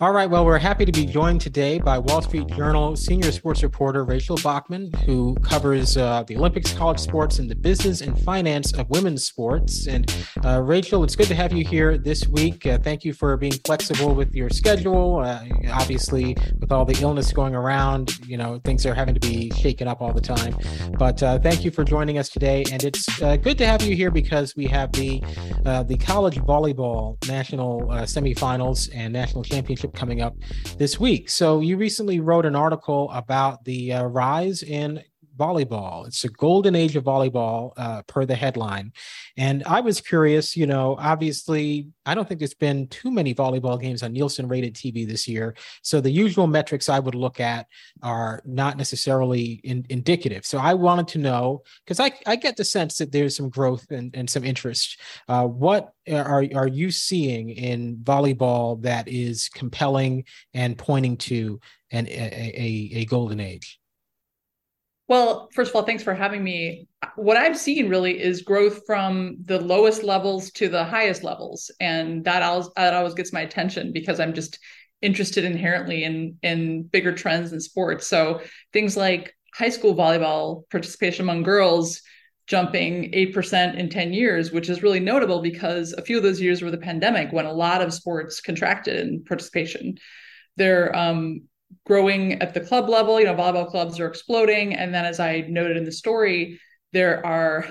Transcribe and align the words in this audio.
All 0.00 0.12
right. 0.12 0.30
Well, 0.30 0.44
we're 0.44 0.58
happy 0.58 0.84
to 0.84 0.92
be 0.92 1.04
joined 1.04 1.40
today 1.40 1.80
by 1.80 1.98
Wall 1.98 2.22
Street 2.22 2.46
Journal 2.46 2.94
senior 2.94 3.32
sports 3.32 3.64
reporter 3.64 4.04
Rachel 4.04 4.36
Bachman, 4.36 4.92
who 5.04 5.34
covers 5.42 5.96
uh, 5.96 6.22
the 6.22 6.36
Olympics, 6.36 6.72
college 6.72 7.00
sports, 7.00 7.40
and 7.40 7.50
the 7.50 7.56
business 7.56 8.00
and 8.00 8.16
finance 8.22 8.72
of 8.74 8.88
women's 8.90 9.24
sports. 9.24 9.88
And 9.88 10.08
uh, 10.44 10.62
Rachel, 10.62 11.02
it's 11.02 11.16
good 11.16 11.26
to 11.26 11.34
have 11.34 11.52
you 11.52 11.64
here 11.64 11.98
this 11.98 12.28
week. 12.28 12.64
Uh, 12.64 12.78
thank 12.78 13.04
you 13.04 13.12
for 13.12 13.36
being 13.36 13.54
flexible 13.64 14.14
with 14.14 14.32
your 14.32 14.50
schedule. 14.50 15.18
Uh, 15.18 15.44
obviously, 15.72 16.36
with 16.60 16.70
all 16.70 16.84
the 16.84 16.96
illness 17.02 17.32
going 17.32 17.56
around, 17.56 18.24
you 18.24 18.36
know 18.36 18.60
things 18.64 18.86
are 18.86 18.94
having 18.94 19.14
to 19.14 19.20
be 19.20 19.50
shaken 19.56 19.88
up 19.88 20.00
all 20.00 20.12
the 20.12 20.20
time. 20.20 20.56
But 20.96 21.20
uh, 21.24 21.40
thank 21.40 21.64
you 21.64 21.72
for 21.72 21.82
joining 21.82 22.18
us 22.18 22.28
today. 22.28 22.64
And 22.70 22.84
it's 22.84 23.20
uh, 23.20 23.34
good 23.34 23.58
to 23.58 23.66
have 23.66 23.82
you 23.82 23.96
here 23.96 24.12
because 24.12 24.54
we 24.54 24.66
have 24.66 24.92
the 24.92 25.20
the 25.88 25.98
college 25.98 26.36
volleyball 26.36 27.16
national 27.26 27.80
semifinals 28.06 28.88
and 28.94 29.12
national 29.12 29.42
championship 29.42 29.87
championship 29.87 29.87
coming 29.92 30.20
up 30.20 30.36
this 30.76 30.98
week. 30.98 31.28
So 31.30 31.60
you 31.60 31.76
recently 31.76 32.20
wrote 32.20 32.46
an 32.46 32.56
article 32.56 33.10
about 33.12 33.64
the 33.64 33.92
uh, 33.92 34.04
rise 34.04 34.62
in 34.62 35.02
volleyball. 35.38 36.06
It's 36.06 36.24
a 36.24 36.28
golden 36.28 36.74
age 36.74 36.96
of 36.96 37.04
volleyball, 37.04 37.72
uh, 37.76 38.02
per 38.02 38.26
the 38.26 38.34
headline. 38.34 38.92
And 39.36 39.62
I 39.64 39.80
was 39.80 40.00
curious, 40.00 40.56
you 40.56 40.66
know, 40.66 40.96
obviously, 40.98 41.88
I 42.04 42.14
don't 42.14 42.26
think 42.26 42.40
there's 42.40 42.54
been 42.54 42.88
too 42.88 43.10
many 43.10 43.34
volleyball 43.34 43.80
games 43.80 44.02
on 44.02 44.12
Nielsen 44.12 44.48
rated 44.48 44.74
TV 44.74 45.06
this 45.06 45.28
year. 45.28 45.54
So 45.82 46.00
the 46.00 46.10
usual 46.10 46.46
metrics 46.46 46.88
I 46.88 46.98
would 46.98 47.14
look 47.14 47.38
at 47.38 47.66
are 48.02 48.42
not 48.44 48.76
necessarily 48.76 49.60
in, 49.64 49.86
indicative. 49.88 50.44
So 50.44 50.58
I 50.58 50.74
wanted 50.74 51.08
to 51.08 51.18
know, 51.18 51.62
because 51.84 52.00
I, 52.00 52.12
I 52.26 52.36
get 52.36 52.56
the 52.56 52.64
sense 52.64 52.98
that 52.98 53.12
there's 53.12 53.36
some 53.36 53.48
growth 53.48 53.86
and, 53.90 54.14
and 54.14 54.28
some 54.28 54.44
interest. 54.44 55.00
Uh, 55.28 55.46
what 55.46 55.92
are, 56.10 56.44
are 56.54 56.68
you 56.68 56.90
seeing 56.90 57.50
in 57.50 57.96
volleyball 57.98 58.82
that 58.82 59.08
is 59.08 59.48
compelling 59.54 60.24
and 60.54 60.76
pointing 60.76 61.16
to 61.16 61.60
an, 61.90 62.06
a, 62.08 62.10
a, 62.10 62.90
a 63.00 63.04
golden 63.04 63.40
age? 63.40 63.78
Well, 65.08 65.48
first 65.54 65.70
of 65.70 65.76
all, 65.76 65.84
thanks 65.84 66.02
for 66.02 66.14
having 66.14 66.44
me. 66.44 66.86
What 67.16 67.38
I've 67.38 67.58
seen 67.58 67.88
really 67.88 68.20
is 68.20 68.42
growth 68.42 68.82
from 68.86 69.38
the 69.46 69.58
lowest 69.58 70.02
levels 70.02 70.50
to 70.52 70.68
the 70.68 70.84
highest 70.84 71.24
levels, 71.24 71.70
and 71.80 72.24
that 72.24 72.42
always, 72.42 72.68
that 72.76 72.92
always 72.92 73.14
gets 73.14 73.32
my 73.32 73.40
attention 73.40 73.92
because 73.92 74.20
I'm 74.20 74.34
just 74.34 74.58
interested 75.00 75.44
inherently 75.44 76.04
in 76.04 76.36
in 76.42 76.82
bigger 76.82 77.12
trends 77.12 77.52
in 77.52 77.60
sports. 77.60 78.06
So 78.06 78.42
things 78.72 78.96
like 78.96 79.34
high 79.54 79.70
school 79.70 79.94
volleyball 79.94 80.68
participation 80.70 81.24
among 81.24 81.42
girls 81.42 82.02
jumping 82.46 83.12
8% 83.12 83.76
in 83.76 83.90
10 83.90 84.12
years, 84.14 84.52
which 84.52 84.70
is 84.70 84.82
really 84.82 85.00
notable 85.00 85.42
because 85.42 85.92
a 85.92 86.02
few 86.02 86.16
of 86.16 86.22
those 86.22 86.40
years 86.40 86.62
were 86.62 86.70
the 86.70 86.78
pandemic 86.78 87.30
when 87.30 87.44
a 87.44 87.52
lot 87.52 87.82
of 87.82 87.92
sports 87.92 88.40
contracted 88.40 89.06
in 89.06 89.22
participation. 89.24 89.98
They're 90.56 90.94
um, 90.96 91.42
growing 91.86 92.40
at 92.42 92.54
the 92.54 92.60
club 92.60 92.88
level. 92.88 93.18
You 93.18 93.26
know, 93.26 93.34
volleyball 93.34 93.70
clubs 93.70 94.00
are 94.00 94.06
exploding. 94.06 94.74
And 94.74 94.94
then, 94.94 95.04
as 95.04 95.20
I 95.20 95.40
noted 95.48 95.76
in 95.76 95.84
the 95.84 95.92
story, 95.92 96.60
there 96.92 97.24
are 97.24 97.66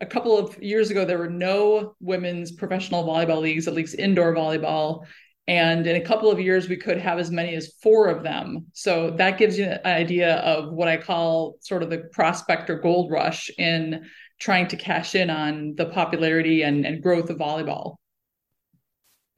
a 0.00 0.06
couple 0.06 0.38
of 0.38 0.60
years 0.62 0.90
ago, 0.90 1.04
there 1.04 1.18
were 1.18 1.28
no 1.28 1.94
women's 2.00 2.52
professional 2.52 3.04
volleyball 3.04 3.40
leagues, 3.40 3.68
at 3.68 3.74
least 3.74 3.98
indoor 3.98 4.34
volleyball. 4.34 5.04
And 5.46 5.86
in 5.86 5.96
a 5.96 6.04
couple 6.04 6.30
of 6.30 6.40
years, 6.40 6.68
we 6.68 6.76
could 6.76 6.98
have 6.98 7.18
as 7.18 7.30
many 7.30 7.54
as 7.54 7.74
four 7.82 8.08
of 8.08 8.22
them. 8.22 8.66
So 8.72 9.10
that 9.12 9.36
gives 9.36 9.58
you 9.58 9.64
an 9.64 9.80
idea 9.84 10.36
of 10.36 10.72
what 10.72 10.88
I 10.88 10.96
call 10.96 11.56
sort 11.60 11.82
of 11.82 11.90
the 11.90 12.08
prospect 12.12 12.70
or 12.70 12.78
gold 12.78 13.10
rush 13.10 13.50
in 13.58 14.08
trying 14.38 14.68
to 14.68 14.76
cash 14.76 15.14
in 15.14 15.28
on 15.28 15.74
the 15.76 15.86
popularity 15.86 16.62
and, 16.62 16.86
and 16.86 17.02
growth 17.02 17.30
of 17.30 17.38
volleyball. 17.38 17.96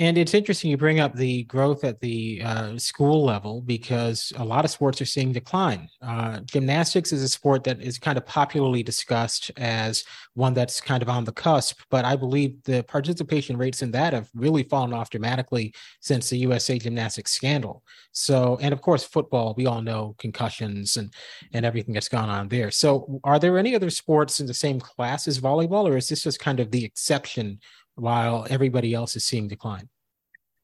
And 0.02 0.18
it's 0.18 0.34
interesting 0.34 0.68
you 0.68 0.76
bring 0.76 0.98
up 0.98 1.14
the 1.14 1.44
growth 1.44 1.84
at 1.84 2.00
the 2.00 2.42
uh, 2.44 2.76
school 2.76 3.24
level 3.24 3.60
because 3.60 4.32
a 4.34 4.44
lot 4.44 4.64
of 4.64 4.72
sports 4.72 5.00
are 5.00 5.04
seeing 5.06 5.30
decline. 5.30 5.88
Uh, 6.04 6.40
gymnastics 6.40 7.12
is 7.12 7.22
a 7.22 7.28
sport 7.28 7.62
that 7.62 7.80
is 7.80 8.00
kind 8.00 8.18
of 8.18 8.26
popularly 8.26 8.82
discussed 8.82 9.52
as 9.58 10.02
one 10.34 10.54
that's 10.54 10.80
kind 10.80 11.04
of 11.04 11.08
on 11.08 11.22
the 11.22 11.30
cusp, 11.30 11.82
but 11.88 12.04
I 12.04 12.16
believe 12.16 12.60
the 12.64 12.82
participation 12.82 13.56
rates 13.56 13.82
in 13.82 13.92
that 13.92 14.12
have 14.12 14.28
really 14.34 14.64
fallen 14.64 14.92
off 14.92 15.08
dramatically 15.08 15.72
since 16.00 16.28
the 16.28 16.38
USA 16.38 16.80
Gymnastics 16.80 17.30
scandal. 17.30 17.84
So, 18.10 18.58
and 18.60 18.72
of 18.72 18.82
course, 18.82 19.04
football, 19.04 19.54
we 19.56 19.66
all 19.66 19.82
know 19.82 20.16
concussions 20.18 20.96
and, 20.96 21.14
and 21.52 21.64
everything 21.64 21.94
that's 21.94 22.08
gone 22.08 22.28
on 22.28 22.48
there. 22.48 22.72
So, 22.72 23.20
are 23.22 23.38
there 23.38 23.56
any 23.56 23.76
other 23.76 23.90
sports 23.90 24.40
in 24.40 24.46
the 24.46 24.54
same 24.54 24.80
class 24.80 25.28
as 25.28 25.38
volleyball, 25.38 25.88
or 25.88 25.96
is 25.96 26.08
this 26.08 26.24
just 26.24 26.40
kind 26.40 26.58
of 26.58 26.72
the 26.72 26.84
exception 26.84 27.60
while 27.94 28.46
everybody 28.50 28.94
else 28.94 29.16
is 29.16 29.24
seeing 29.24 29.48
decline? 29.48 29.88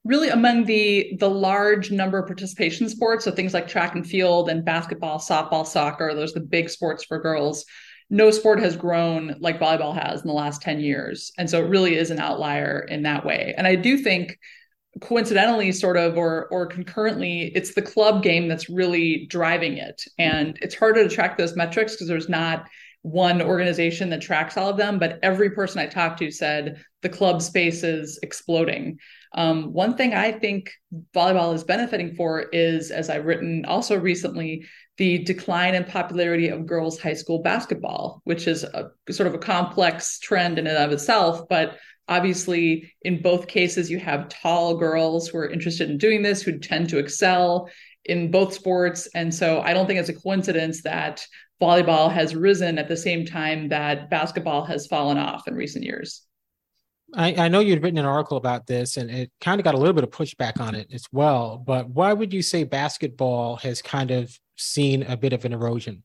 Really, 0.05 0.29
among 0.29 0.63
the 0.65 1.17
the 1.19 1.29
large 1.29 1.91
number 1.91 2.17
of 2.17 2.25
participation 2.25 2.87
sports, 2.89 3.25
so 3.25 3.31
things 3.31 3.53
like 3.53 3.67
track 3.67 3.95
and 3.95 4.07
field 4.07 4.49
and 4.49 4.63
basketball, 4.63 5.19
softball, 5.19 5.65
soccer, 5.65 6.13
those 6.15 6.31
are 6.35 6.39
the 6.39 6.45
big 6.45 6.69
sports 6.69 7.03
for 7.03 7.19
girls. 7.19 7.65
No 8.09 8.31
sport 8.31 8.59
has 8.59 8.75
grown 8.75 9.35
like 9.39 9.59
volleyball 9.59 9.93
has 9.93 10.21
in 10.21 10.27
the 10.27 10.33
last 10.33 10.61
10 10.63 10.79
years. 10.79 11.31
And 11.37 11.47
so 11.47 11.63
it 11.63 11.69
really 11.69 11.95
is 11.95 12.09
an 12.09 12.19
outlier 12.19 12.79
in 12.89 13.03
that 13.03 13.23
way. 13.23 13.53
And 13.55 13.67
I 13.67 13.75
do 13.75 13.97
think 13.97 14.39
coincidentally 15.01 15.71
sort 15.71 15.97
of 15.97 16.17
or 16.17 16.47
or 16.47 16.65
concurrently 16.65 17.51
it's 17.55 17.73
the 17.75 17.81
club 17.81 18.23
game 18.23 18.47
that's 18.47 18.69
really 18.69 19.27
driving 19.27 19.77
it 19.77 20.03
and 20.17 20.57
it's 20.61 20.75
harder 20.75 21.07
to 21.07 21.13
track 21.13 21.37
those 21.37 21.55
metrics 21.55 21.93
because 21.93 22.07
there's 22.07 22.27
not 22.27 22.67
one 23.01 23.41
organization 23.41 24.09
that 24.09 24.21
tracks 24.21 24.57
all 24.57 24.69
of 24.69 24.77
them, 24.77 24.99
but 24.99 25.19
every 25.23 25.51
person 25.51 25.79
I 25.79 25.85
talked 25.85 26.19
to 26.19 26.31
said 26.31 26.83
the 27.01 27.09
club 27.09 27.41
space 27.41 27.83
is 27.83 28.19
exploding. 28.23 28.99
Um, 29.33 29.71
one 29.71 29.95
thing 29.95 30.13
I 30.13 30.31
think 30.31 30.71
volleyball 31.15 31.53
is 31.53 31.63
benefiting 31.63 32.15
for 32.15 32.41
is, 32.41 32.91
as 32.91 33.09
I've 33.09 33.25
written 33.25 33.63
also 33.65 33.97
recently, 33.97 34.65
the 34.97 35.19
decline 35.19 35.75
in 35.75 35.85
popularity 35.85 36.49
of 36.49 36.65
girls' 36.65 36.99
high 36.99 37.13
school 37.13 37.41
basketball, 37.41 38.21
which 38.25 38.47
is 38.47 38.63
a 38.65 38.91
sort 39.09 39.27
of 39.27 39.33
a 39.33 39.39
complex 39.39 40.19
trend 40.19 40.59
in 40.59 40.67
and 40.67 40.77
of 40.77 40.91
itself. 40.91 41.47
But 41.47 41.77
obviously, 42.09 42.91
in 43.03 43.21
both 43.21 43.47
cases, 43.47 43.89
you 43.89 43.99
have 43.99 44.27
tall 44.27 44.75
girls 44.75 45.29
who 45.29 45.37
are 45.37 45.49
interested 45.49 45.89
in 45.89 45.97
doing 45.97 46.21
this, 46.21 46.41
who 46.41 46.59
tend 46.59 46.89
to 46.89 46.97
excel 46.97 47.69
in 48.03 48.31
both 48.31 48.53
sports. 48.53 49.07
And 49.13 49.33
so 49.33 49.61
I 49.61 49.73
don't 49.73 49.87
think 49.87 49.99
it's 49.99 50.09
a 50.09 50.13
coincidence 50.13 50.81
that 50.83 51.25
volleyball 51.61 52.11
has 52.11 52.35
risen 52.35 52.77
at 52.77 52.87
the 52.87 52.97
same 52.97 53.25
time 53.25 53.69
that 53.69 54.09
basketball 54.09 54.65
has 54.65 54.87
fallen 54.87 55.17
off 55.17 55.47
in 55.47 55.55
recent 55.55 55.83
years. 55.83 56.23
I, 57.15 57.33
I 57.35 57.47
know 57.47 57.59
you'd 57.59 57.81
written 57.81 57.97
an 57.97 58.05
article 58.05 58.37
about 58.37 58.67
this 58.67 58.97
and 58.97 59.09
it 59.09 59.31
kind 59.41 59.59
of 59.59 59.63
got 59.63 59.73
a 59.73 59.77
little 59.77 59.93
bit 59.93 60.03
of 60.03 60.11
pushback 60.11 60.59
on 60.59 60.75
it 60.75 60.87
as 60.93 61.05
well. 61.11 61.57
But 61.57 61.89
why 61.89 62.13
would 62.13 62.33
you 62.33 62.41
say 62.41 62.63
basketball 62.63 63.57
has 63.57 63.81
kind 63.81 64.11
of 64.11 64.37
seen 64.57 65.03
a 65.03 65.17
bit 65.17 65.33
of 65.33 65.43
an 65.45 65.53
erosion? 65.53 66.03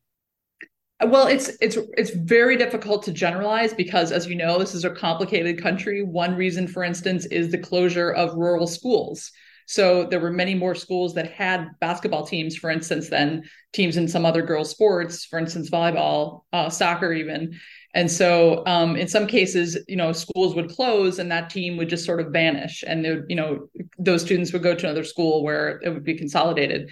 Well, 1.04 1.26
it's 1.26 1.50
it's 1.60 1.76
it's 1.98 2.10
very 2.10 2.56
difficult 2.56 3.02
to 3.02 3.12
generalize 3.12 3.74
because, 3.74 4.12
as 4.12 4.26
you 4.26 4.36
know, 4.36 4.58
this 4.58 4.74
is 4.74 4.84
a 4.84 4.90
complicated 4.90 5.60
country. 5.60 6.02
One 6.02 6.36
reason, 6.36 6.68
for 6.68 6.84
instance, 6.84 7.26
is 7.26 7.50
the 7.50 7.58
closure 7.58 8.10
of 8.12 8.34
rural 8.36 8.66
schools. 8.66 9.30
So 9.66 10.04
there 10.04 10.20
were 10.20 10.30
many 10.30 10.54
more 10.54 10.74
schools 10.74 11.14
that 11.14 11.32
had 11.32 11.68
basketball 11.80 12.26
teams, 12.26 12.56
for 12.56 12.70
instance, 12.70 13.08
than 13.08 13.44
teams 13.72 13.96
in 13.96 14.08
some 14.08 14.26
other 14.26 14.42
girls' 14.42 14.70
sports, 14.70 15.24
for 15.24 15.38
instance, 15.38 15.70
volleyball, 15.70 16.42
uh, 16.52 16.68
soccer, 16.68 17.12
even. 17.12 17.58
And 17.94 18.10
so, 18.10 18.64
um, 18.66 18.96
in 18.96 19.06
some 19.06 19.26
cases, 19.26 19.78
you 19.86 19.96
know, 19.96 20.12
schools 20.12 20.54
would 20.54 20.70
close 20.70 21.18
and 21.18 21.30
that 21.30 21.50
team 21.50 21.76
would 21.76 21.88
just 21.88 22.04
sort 22.04 22.20
of 22.20 22.32
vanish, 22.32 22.82
and 22.86 23.04
you 23.28 23.36
know, 23.36 23.68
those 23.98 24.22
students 24.22 24.52
would 24.52 24.62
go 24.64 24.74
to 24.74 24.86
another 24.86 25.04
school 25.04 25.44
where 25.44 25.80
it 25.84 25.90
would 25.90 26.04
be 26.04 26.14
consolidated 26.14 26.90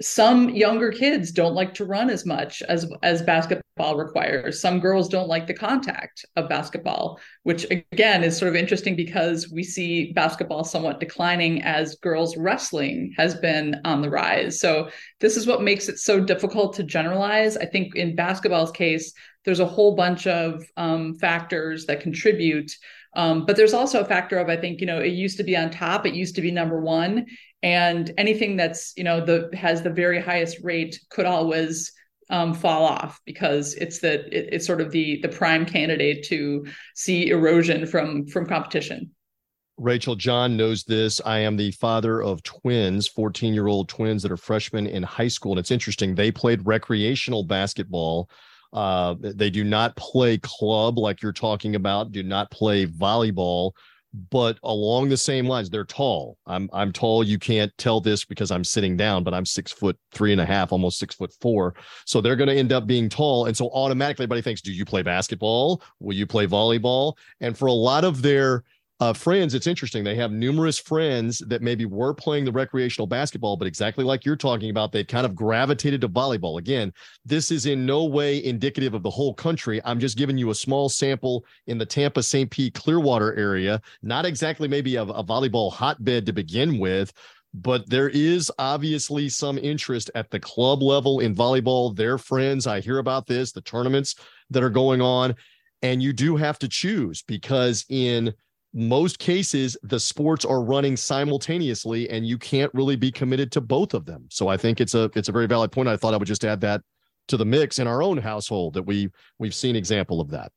some 0.00 0.48
younger 0.48 0.90
kids 0.90 1.30
don't 1.30 1.54
like 1.54 1.74
to 1.74 1.84
run 1.84 2.08
as 2.10 2.24
much 2.24 2.62
as 2.62 2.90
as 3.02 3.22
basketball 3.22 3.96
requires. 3.96 4.60
Some 4.60 4.80
girls 4.80 5.08
don't 5.08 5.28
like 5.28 5.46
the 5.46 5.54
contact 5.54 6.24
of 6.36 6.48
basketball 6.48 7.20
which 7.42 7.66
again 7.70 8.22
is 8.22 8.36
sort 8.36 8.48
of 8.48 8.56
interesting 8.56 8.94
because 8.94 9.50
we 9.50 9.62
see 9.62 10.12
basketball 10.12 10.64
somewhat 10.64 11.00
declining 11.00 11.62
as 11.62 11.96
girls 11.96 12.36
wrestling 12.36 13.12
has 13.16 13.34
been 13.34 13.80
on 13.84 14.02
the 14.02 14.10
rise. 14.10 14.60
So 14.60 14.90
this 15.20 15.36
is 15.36 15.46
what 15.46 15.62
makes 15.62 15.88
it 15.88 15.98
so 15.98 16.20
difficult 16.20 16.74
to 16.74 16.82
generalize. 16.82 17.56
I 17.56 17.64
think 17.64 17.94
in 17.96 18.14
basketball's 18.14 18.72
case 18.72 19.12
there's 19.44 19.60
a 19.60 19.66
whole 19.66 19.94
bunch 19.94 20.26
of 20.26 20.62
um, 20.76 21.14
factors 21.14 21.86
that 21.86 22.00
contribute. 22.00 22.70
Um, 23.16 23.46
but 23.46 23.56
there's 23.56 23.74
also 23.74 24.00
a 24.00 24.04
factor 24.04 24.38
of 24.38 24.48
I 24.48 24.56
think 24.56 24.80
you 24.80 24.86
know 24.86 25.00
it 25.00 25.12
used 25.12 25.38
to 25.38 25.44
be 25.44 25.56
on 25.56 25.70
top, 25.70 26.06
it 26.06 26.14
used 26.14 26.36
to 26.36 26.42
be 26.42 26.50
number 26.50 26.80
one, 26.80 27.26
and 27.62 28.12
anything 28.18 28.56
that's 28.56 28.92
you 28.96 29.04
know 29.04 29.24
the 29.24 29.50
has 29.54 29.82
the 29.82 29.90
very 29.90 30.20
highest 30.20 30.58
rate 30.62 31.00
could 31.10 31.26
always 31.26 31.92
um, 32.30 32.54
fall 32.54 32.84
off 32.84 33.20
because 33.24 33.74
it's 33.74 33.98
the 33.98 34.26
it, 34.36 34.48
it's 34.52 34.66
sort 34.66 34.80
of 34.80 34.90
the 34.90 35.20
the 35.22 35.28
prime 35.28 35.66
candidate 35.66 36.24
to 36.26 36.66
see 36.94 37.28
erosion 37.28 37.86
from 37.86 38.26
from 38.26 38.46
competition. 38.46 39.10
Rachel 39.76 40.14
John 40.14 40.58
knows 40.58 40.84
this. 40.84 41.22
I 41.24 41.38
am 41.38 41.56
the 41.56 41.70
father 41.70 42.22
of 42.22 42.42
twins, 42.42 43.08
14 43.08 43.54
year 43.54 43.66
old 43.66 43.88
twins 43.88 44.22
that 44.22 44.32
are 44.32 44.36
freshmen 44.36 44.86
in 44.86 45.02
high 45.02 45.28
school. 45.28 45.52
And 45.52 45.58
it's 45.58 45.70
interesting. 45.70 46.14
They 46.14 46.30
played 46.30 46.66
recreational 46.66 47.44
basketball 47.44 48.28
uh, 48.72 49.16
they 49.18 49.50
do 49.50 49.64
not 49.64 49.96
play 49.96 50.38
club 50.38 50.98
like 50.98 51.22
you're 51.22 51.32
talking 51.32 51.74
about, 51.74 52.12
do 52.12 52.22
not 52.22 52.50
play 52.50 52.86
volleyball, 52.86 53.72
but 54.30 54.58
along 54.62 55.08
the 55.08 55.16
same 55.16 55.46
lines, 55.46 55.70
they're 55.70 55.84
tall. 55.84 56.36
I'm 56.46 56.68
I'm 56.72 56.92
tall. 56.92 57.22
You 57.22 57.38
can't 57.38 57.72
tell 57.78 58.00
this 58.00 58.24
because 58.24 58.50
I'm 58.50 58.64
sitting 58.64 58.96
down, 58.96 59.22
but 59.22 59.34
I'm 59.34 59.46
six 59.46 59.70
foot 59.70 59.96
three 60.12 60.32
and 60.32 60.40
a 60.40 60.46
half, 60.46 60.72
almost 60.72 60.98
six 60.98 61.14
foot 61.14 61.32
four. 61.40 61.74
So 62.06 62.20
they're 62.20 62.36
going 62.36 62.48
to 62.48 62.56
end 62.56 62.72
up 62.72 62.86
being 62.86 63.08
tall. 63.08 63.46
And 63.46 63.56
so 63.56 63.70
automatically 63.70 64.24
everybody 64.24 64.42
thinks, 64.42 64.62
do 64.62 64.72
you 64.72 64.84
play 64.84 65.02
basketball? 65.02 65.82
Will 66.00 66.16
you 66.16 66.26
play 66.26 66.46
volleyball? 66.46 67.16
And 67.40 67.56
for 67.56 67.66
a 67.66 67.72
lot 67.72 68.04
of 68.04 68.22
their 68.22 68.64
uh, 69.00 69.14
friends, 69.14 69.54
it's 69.54 69.66
interesting. 69.66 70.04
They 70.04 70.14
have 70.16 70.30
numerous 70.30 70.78
friends 70.78 71.38
that 71.46 71.62
maybe 71.62 71.86
were 71.86 72.12
playing 72.12 72.44
the 72.44 72.52
recreational 72.52 73.06
basketball, 73.06 73.56
but 73.56 73.66
exactly 73.66 74.04
like 74.04 74.26
you're 74.26 74.36
talking 74.36 74.68
about, 74.68 74.92
they've 74.92 75.06
kind 75.06 75.24
of 75.24 75.34
gravitated 75.34 76.02
to 76.02 76.08
volleyball. 76.08 76.58
Again, 76.58 76.92
this 77.24 77.50
is 77.50 77.64
in 77.64 77.86
no 77.86 78.04
way 78.04 78.44
indicative 78.44 78.92
of 78.92 79.02
the 79.02 79.08
whole 79.08 79.32
country. 79.32 79.80
I'm 79.86 80.00
just 80.00 80.18
giving 80.18 80.36
you 80.36 80.50
a 80.50 80.54
small 80.54 80.90
sample 80.90 81.46
in 81.66 81.78
the 81.78 81.86
Tampa, 81.86 82.22
St. 82.22 82.50
Pete, 82.50 82.74
Clearwater 82.74 83.34
area. 83.36 83.80
Not 84.02 84.26
exactly 84.26 84.68
maybe 84.68 84.96
a, 84.96 85.02
a 85.02 85.24
volleyball 85.24 85.72
hotbed 85.72 86.26
to 86.26 86.34
begin 86.34 86.78
with, 86.78 87.10
but 87.54 87.88
there 87.88 88.10
is 88.10 88.52
obviously 88.58 89.30
some 89.30 89.56
interest 89.56 90.10
at 90.14 90.30
the 90.30 90.38
club 90.38 90.82
level 90.82 91.20
in 91.20 91.34
volleyball. 91.34 91.96
Their 91.96 92.18
friends, 92.18 92.66
I 92.66 92.80
hear 92.80 92.98
about 92.98 93.26
this, 93.26 93.52
the 93.52 93.62
tournaments 93.62 94.14
that 94.50 94.62
are 94.62 94.70
going 94.70 95.00
on. 95.00 95.34
And 95.80 96.02
you 96.02 96.12
do 96.12 96.36
have 96.36 96.58
to 96.58 96.68
choose 96.68 97.22
because 97.22 97.86
in 97.88 98.34
most 98.72 99.18
cases 99.18 99.76
the 99.82 99.98
sports 99.98 100.44
are 100.44 100.62
running 100.62 100.96
simultaneously 100.96 102.08
and 102.08 102.26
you 102.26 102.38
can't 102.38 102.72
really 102.72 102.96
be 102.96 103.10
committed 103.10 103.50
to 103.52 103.60
both 103.60 103.94
of 103.94 104.06
them. 104.06 104.26
So 104.30 104.48
i 104.48 104.56
think 104.56 104.80
it's 104.80 104.94
a 104.94 105.10
it's 105.14 105.28
a 105.28 105.32
very 105.32 105.46
valid 105.46 105.72
point. 105.72 105.88
I 105.88 105.96
thought 105.96 106.14
i 106.14 106.16
would 106.16 106.28
just 106.28 106.44
add 106.44 106.60
that 106.60 106.82
to 107.28 107.36
the 107.36 107.44
mix 107.44 107.78
in 107.78 107.86
our 107.86 108.02
own 108.02 108.18
household 108.18 108.74
that 108.74 108.82
we 108.82 109.08
we've 109.38 109.54
seen 109.54 109.76
example 109.76 110.20
of 110.20 110.30
that 110.30 110.52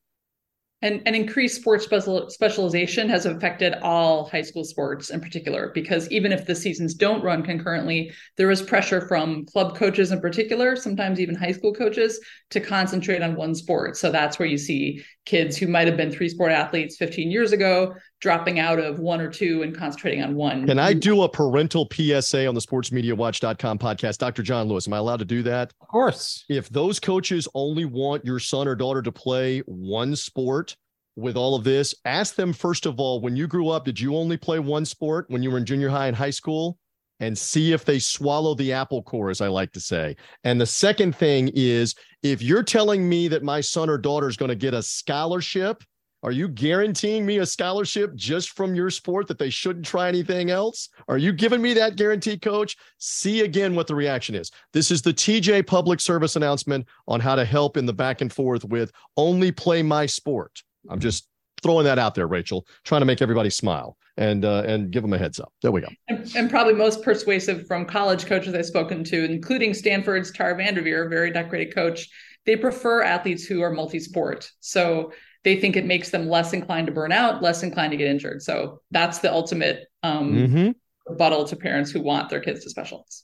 and, 0.84 1.02
and 1.06 1.16
increased 1.16 1.56
sports 1.56 1.86
special, 1.86 2.30
specialization 2.30 3.08
has 3.08 3.26
affected 3.26 3.74
all 3.82 4.26
high 4.30 4.42
school 4.42 4.66
sports 4.66 5.10
in 5.10 5.22
particular, 5.22 5.72
because 5.74 6.12
even 6.12 6.34
if 6.34 6.46
the 6.46 6.54
seasons 6.54 6.94
don't 6.94 7.24
run 7.24 7.42
concurrently, 7.42 8.12
there 8.36 8.52
is 8.52 8.62
pressure 8.62 9.08
from 9.08 9.46
club 9.46 9.78
coaches 9.78 10.12
in 10.12 10.20
particular, 10.20 10.76
sometimes 10.76 11.22
even 11.22 11.36
high 11.36 11.54
school 11.54 11.74
coaches, 11.74 12.20
to 12.50 12.60
concentrate 12.60 13.22
on 13.22 13.36
one 13.36 13.56
sport. 13.56 13.96
So 13.96 14.12
that's 14.12 14.38
where 14.38 14.48
you 14.48 14.58
see 14.58 15.02
kids 15.26 15.56
who 15.56 15.68
might 15.68 15.88
have 15.88 15.96
been 15.96 16.12
three 16.12 16.28
sport 16.28 16.52
athletes 16.52 16.98
15 16.98 17.32
years 17.32 17.54
ago 17.54 17.96
dropping 18.20 18.58
out 18.58 18.80
of 18.80 19.00
one 19.00 19.20
or 19.20 19.30
two 19.30 19.64
and 19.64 19.76
concentrating 19.76 20.24
on 20.24 20.34
one. 20.34 20.66
Can 20.66 20.80
I 20.80 20.94
do 20.94 21.24
a 21.24 21.30
parental 21.30 21.90
PSA 21.92 22.48
on 22.48 22.56
the 22.56 22.62
sportsmediawatch.com 22.62 23.78
podcast? 23.80 24.18
Dr. 24.18 24.44
John 24.44 24.68
Lewis, 24.70 24.88
am 24.88 24.94
I 24.94 24.98
allowed 24.98 25.20
to 25.20 25.26
do 25.26 25.44
that? 25.44 25.74
Of 25.82 25.88
course. 25.90 26.46
If 26.48 26.70
those 26.70 27.02
coaches 27.02 27.50
only 27.54 27.84
want 27.84 28.24
your 28.24 28.40
son 28.40 28.66
or 28.66 28.76
daughter 28.76 29.02
to 29.02 29.12
play 29.12 29.60
one 29.66 30.16
sport, 30.16 30.73
with 31.16 31.38
all 31.38 31.56
of 31.56 31.64
this, 31.64 31.94
ask 32.06 32.36
them 32.36 32.54
first 32.54 32.86
of 32.86 33.00
all, 33.00 33.22
when 33.22 33.36
you 33.36 33.48
grew 33.48 33.70
up, 33.70 33.86
did 33.86 34.00
you 34.00 34.16
only 34.16 34.38
play 34.38 34.60
one 34.60 34.86
sport 34.86 35.26
when 35.30 35.44
you 35.44 35.52
were 35.52 35.58
in 35.58 35.66
junior 35.66 35.90
high 35.90 36.08
and 36.08 36.16
high 36.16 36.30
school? 36.30 36.78
And 37.20 37.38
see 37.38 37.72
if 37.72 37.86
they 37.86 38.00
swallow 38.00 38.54
the 38.54 38.74
apple 38.74 39.02
core, 39.04 39.30
as 39.30 39.40
I 39.40 39.48
like 39.48 39.72
to 39.74 39.80
say. 39.80 40.16
And 40.44 40.60
the 40.60 40.66
second 40.66 41.16
thing 41.16 41.52
is 41.54 41.96
if 42.22 42.42
you're 42.42 42.64
telling 42.64 43.08
me 43.08 43.28
that 43.30 43.44
my 43.44 43.62
son 43.62 43.90
or 43.90 43.98
daughter 43.98 44.28
is 44.28 44.36
going 44.36 44.50
to 44.50 44.56
get 44.56 44.74
a 44.74 44.82
scholarship, 44.82 45.84
are 46.24 46.32
you 46.32 46.48
guaranteeing 46.48 47.26
me 47.26 47.40
a 47.40 47.46
scholarship 47.46 48.16
just 48.16 48.52
from 48.52 48.76
your 48.76 48.90
sport 48.90 49.28
that 49.28 49.38
they 49.38 49.50
shouldn't 49.50 49.86
try 49.86 50.08
anything 50.08 50.50
else? 50.50 50.88
Are 51.10 51.18
you 51.18 51.34
giving 51.34 51.62
me 51.62 51.74
that 51.74 51.98
guarantee, 51.98 52.38
coach? 52.38 52.78
See 52.98 53.42
again 53.42 53.76
what 53.76 53.88
the 53.88 53.96
reaction 53.96 54.34
is. 54.34 54.50
This 54.72 54.90
is 54.90 55.02
the 55.02 55.14
TJ 55.14 55.68
public 55.68 56.00
service 56.00 56.38
announcement 56.38 56.88
on 57.10 57.20
how 57.20 57.36
to 57.36 57.44
help 57.44 57.76
in 57.76 57.86
the 57.86 57.94
back 57.94 58.22
and 58.22 58.32
forth 58.32 58.64
with 58.64 58.92
only 59.18 59.52
play 59.52 59.84
my 59.84 60.06
sport. 60.06 60.64
I'm 60.90 61.00
just 61.00 61.28
throwing 61.62 61.86
that 61.86 62.00
out 62.00 62.16
there, 62.16 62.28
Rachel, 62.28 62.68
trying 62.84 63.02
to 63.02 63.06
make 63.06 63.22
everybody 63.22 63.50
smile 63.50 63.98
and 64.18 64.46
uh, 64.46 64.64
and 64.66 64.92
give 64.92 65.02
them 65.02 65.14
a 65.14 65.18
heads 65.18 65.40
up. 65.40 65.52
There 65.62 65.72
we 65.72 65.82
go. 65.82 65.88
And, 66.08 66.32
and, 66.36 66.50
probably 66.50 66.74
most 66.74 67.02
persuasive 67.02 67.66
from 67.66 67.86
college 67.86 68.26
coaches 68.26 68.54
I've 68.54 68.66
spoken 68.66 69.04
to, 69.06 69.24
including 69.24 69.74
Stanford's 69.74 70.32
Tara 70.32 70.56
VanDerveer, 70.56 71.06
a 71.06 71.10
very 71.10 71.32
decorated 71.32 71.74
coach. 71.74 72.08
They 72.46 72.56
prefer 72.56 73.02
athletes 73.04 73.46
who 73.46 73.62
are 73.62 73.72
multi-sport. 73.72 74.52
So 74.60 75.14
they 75.44 75.60
think 75.60 75.76
it 75.76 75.86
makes 75.86 76.10
them 76.10 76.30
less 76.30 76.54
inclined 76.54 76.88
to 76.88 76.94
burn 76.94 77.12
out, 77.12 77.42
less 77.42 77.64
inclined 77.64 77.92
to 77.92 77.98
get 77.98 78.08
injured. 78.08 78.42
So 78.42 78.82
that's 78.92 79.20
the 79.20 79.32
ultimate 79.32 79.88
um, 80.04 80.34
mm-hmm. 80.34 80.72
rebuttal 81.08 81.46
to 81.46 81.56
parents 81.56 81.92
who 81.92 82.02
want 82.02 82.30
their 82.30 82.42
kids 82.42 82.64
to 82.64 82.70
specialize. 82.70 83.24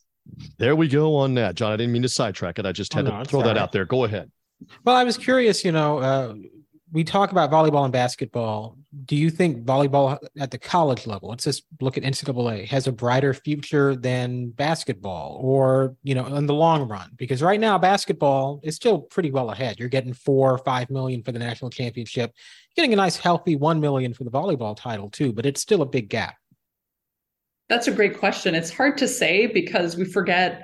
There 0.57 0.75
we 0.75 0.87
go 0.87 1.15
on 1.15 1.33
that, 1.35 1.55
John. 1.55 1.71
I 1.71 1.77
didn't 1.77 1.93
mean 1.93 2.01
to 2.03 2.09
sidetrack 2.09 2.59
it. 2.59 2.65
I 2.65 2.71
just 2.71 2.93
had 2.93 3.07
oh, 3.07 3.11
no, 3.11 3.23
to 3.23 3.29
throw 3.29 3.41
that 3.43 3.57
out 3.57 3.71
there. 3.71 3.85
Go 3.85 4.03
ahead. 4.03 4.31
Well, 4.83 4.95
I 4.95 5.03
was 5.03 5.17
curious, 5.17 5.63
you 5.63 5.71
know, 5.71 5.99
uh, 5.99 6.33
we 6.91 7.03
talk 7.03 7.31
about 7.31 7.51
volleyball 7.51 7.83
and 7.83 7.93
basketball. 7.93 8.77
Do 9.05 9.15
you 9.15 9.29
think 9.29 9.65
volleyball 9.65 10.17
at 10.39 10.51
the 10.51 10.57
college 10.57 11.05
level, 11.05 11.29
let's 11.29 11.43
just 11.43 11.63
look 11.81 11.97
at 11.97 12.03
NCAA, 12.03 12.67
has 12.67 12.87
a 12.87 12.91
brighter 12.91 13.33
future 13.33 13.95
than 13.95 14.49
basketball 14.49 15.39
or, 15.41 15.95
you 16.03 16.15
know, 16.15 16.25
in 16.35 16.47
the 16.47 16.53
long 16.53 16.87
run? 16.87 17.11
Because 17.15 17.43
right 17.43 17.59
now, 17.59 17.77
basketball 17.77 18.59
is 18.63 18.75
still 18.75 18.99
pretty 18.99 19.29
well 19.29 19.51
ahead. 19.51 19.79
You're 19.79 19.89
getting 19.89 20.13
four 20.13 20.51
or 20.51 20.57
five 20.57 20.89
million 20.89 21.21
for 21.21 21.31
the 21.31 21.39
national 21.39 21.69
championship, 21.69 22.33
You're 22.75 22.83
getting 22.83 22.93
a 22.93 22.97
nice, 22.97 23.17
healthy 23.17 23.55
one 23.55 23.79
million 23.79 24.13
for 24.13 24.23
the 24.23 24.31
volleyball 24.31 24.75
title, 24.75 25.09
too, 25.09 25.31
but 25.31 25.45
it's 25.45 25.61
still 25.61 25.81
a 25.81 25.87
big 25.87 26.09
gap. 26.09 26.35
That's 27.67 27.87
a 27.87 27.91
great 27.91 28.17
question. 28.17 28.55
It's 28.55 28.71
hard 28.71 28.97
to 28.97 29.07
say 29.07 29.45
because 29.45 29.95
we 29.95 30.05
forget 30.05 30.63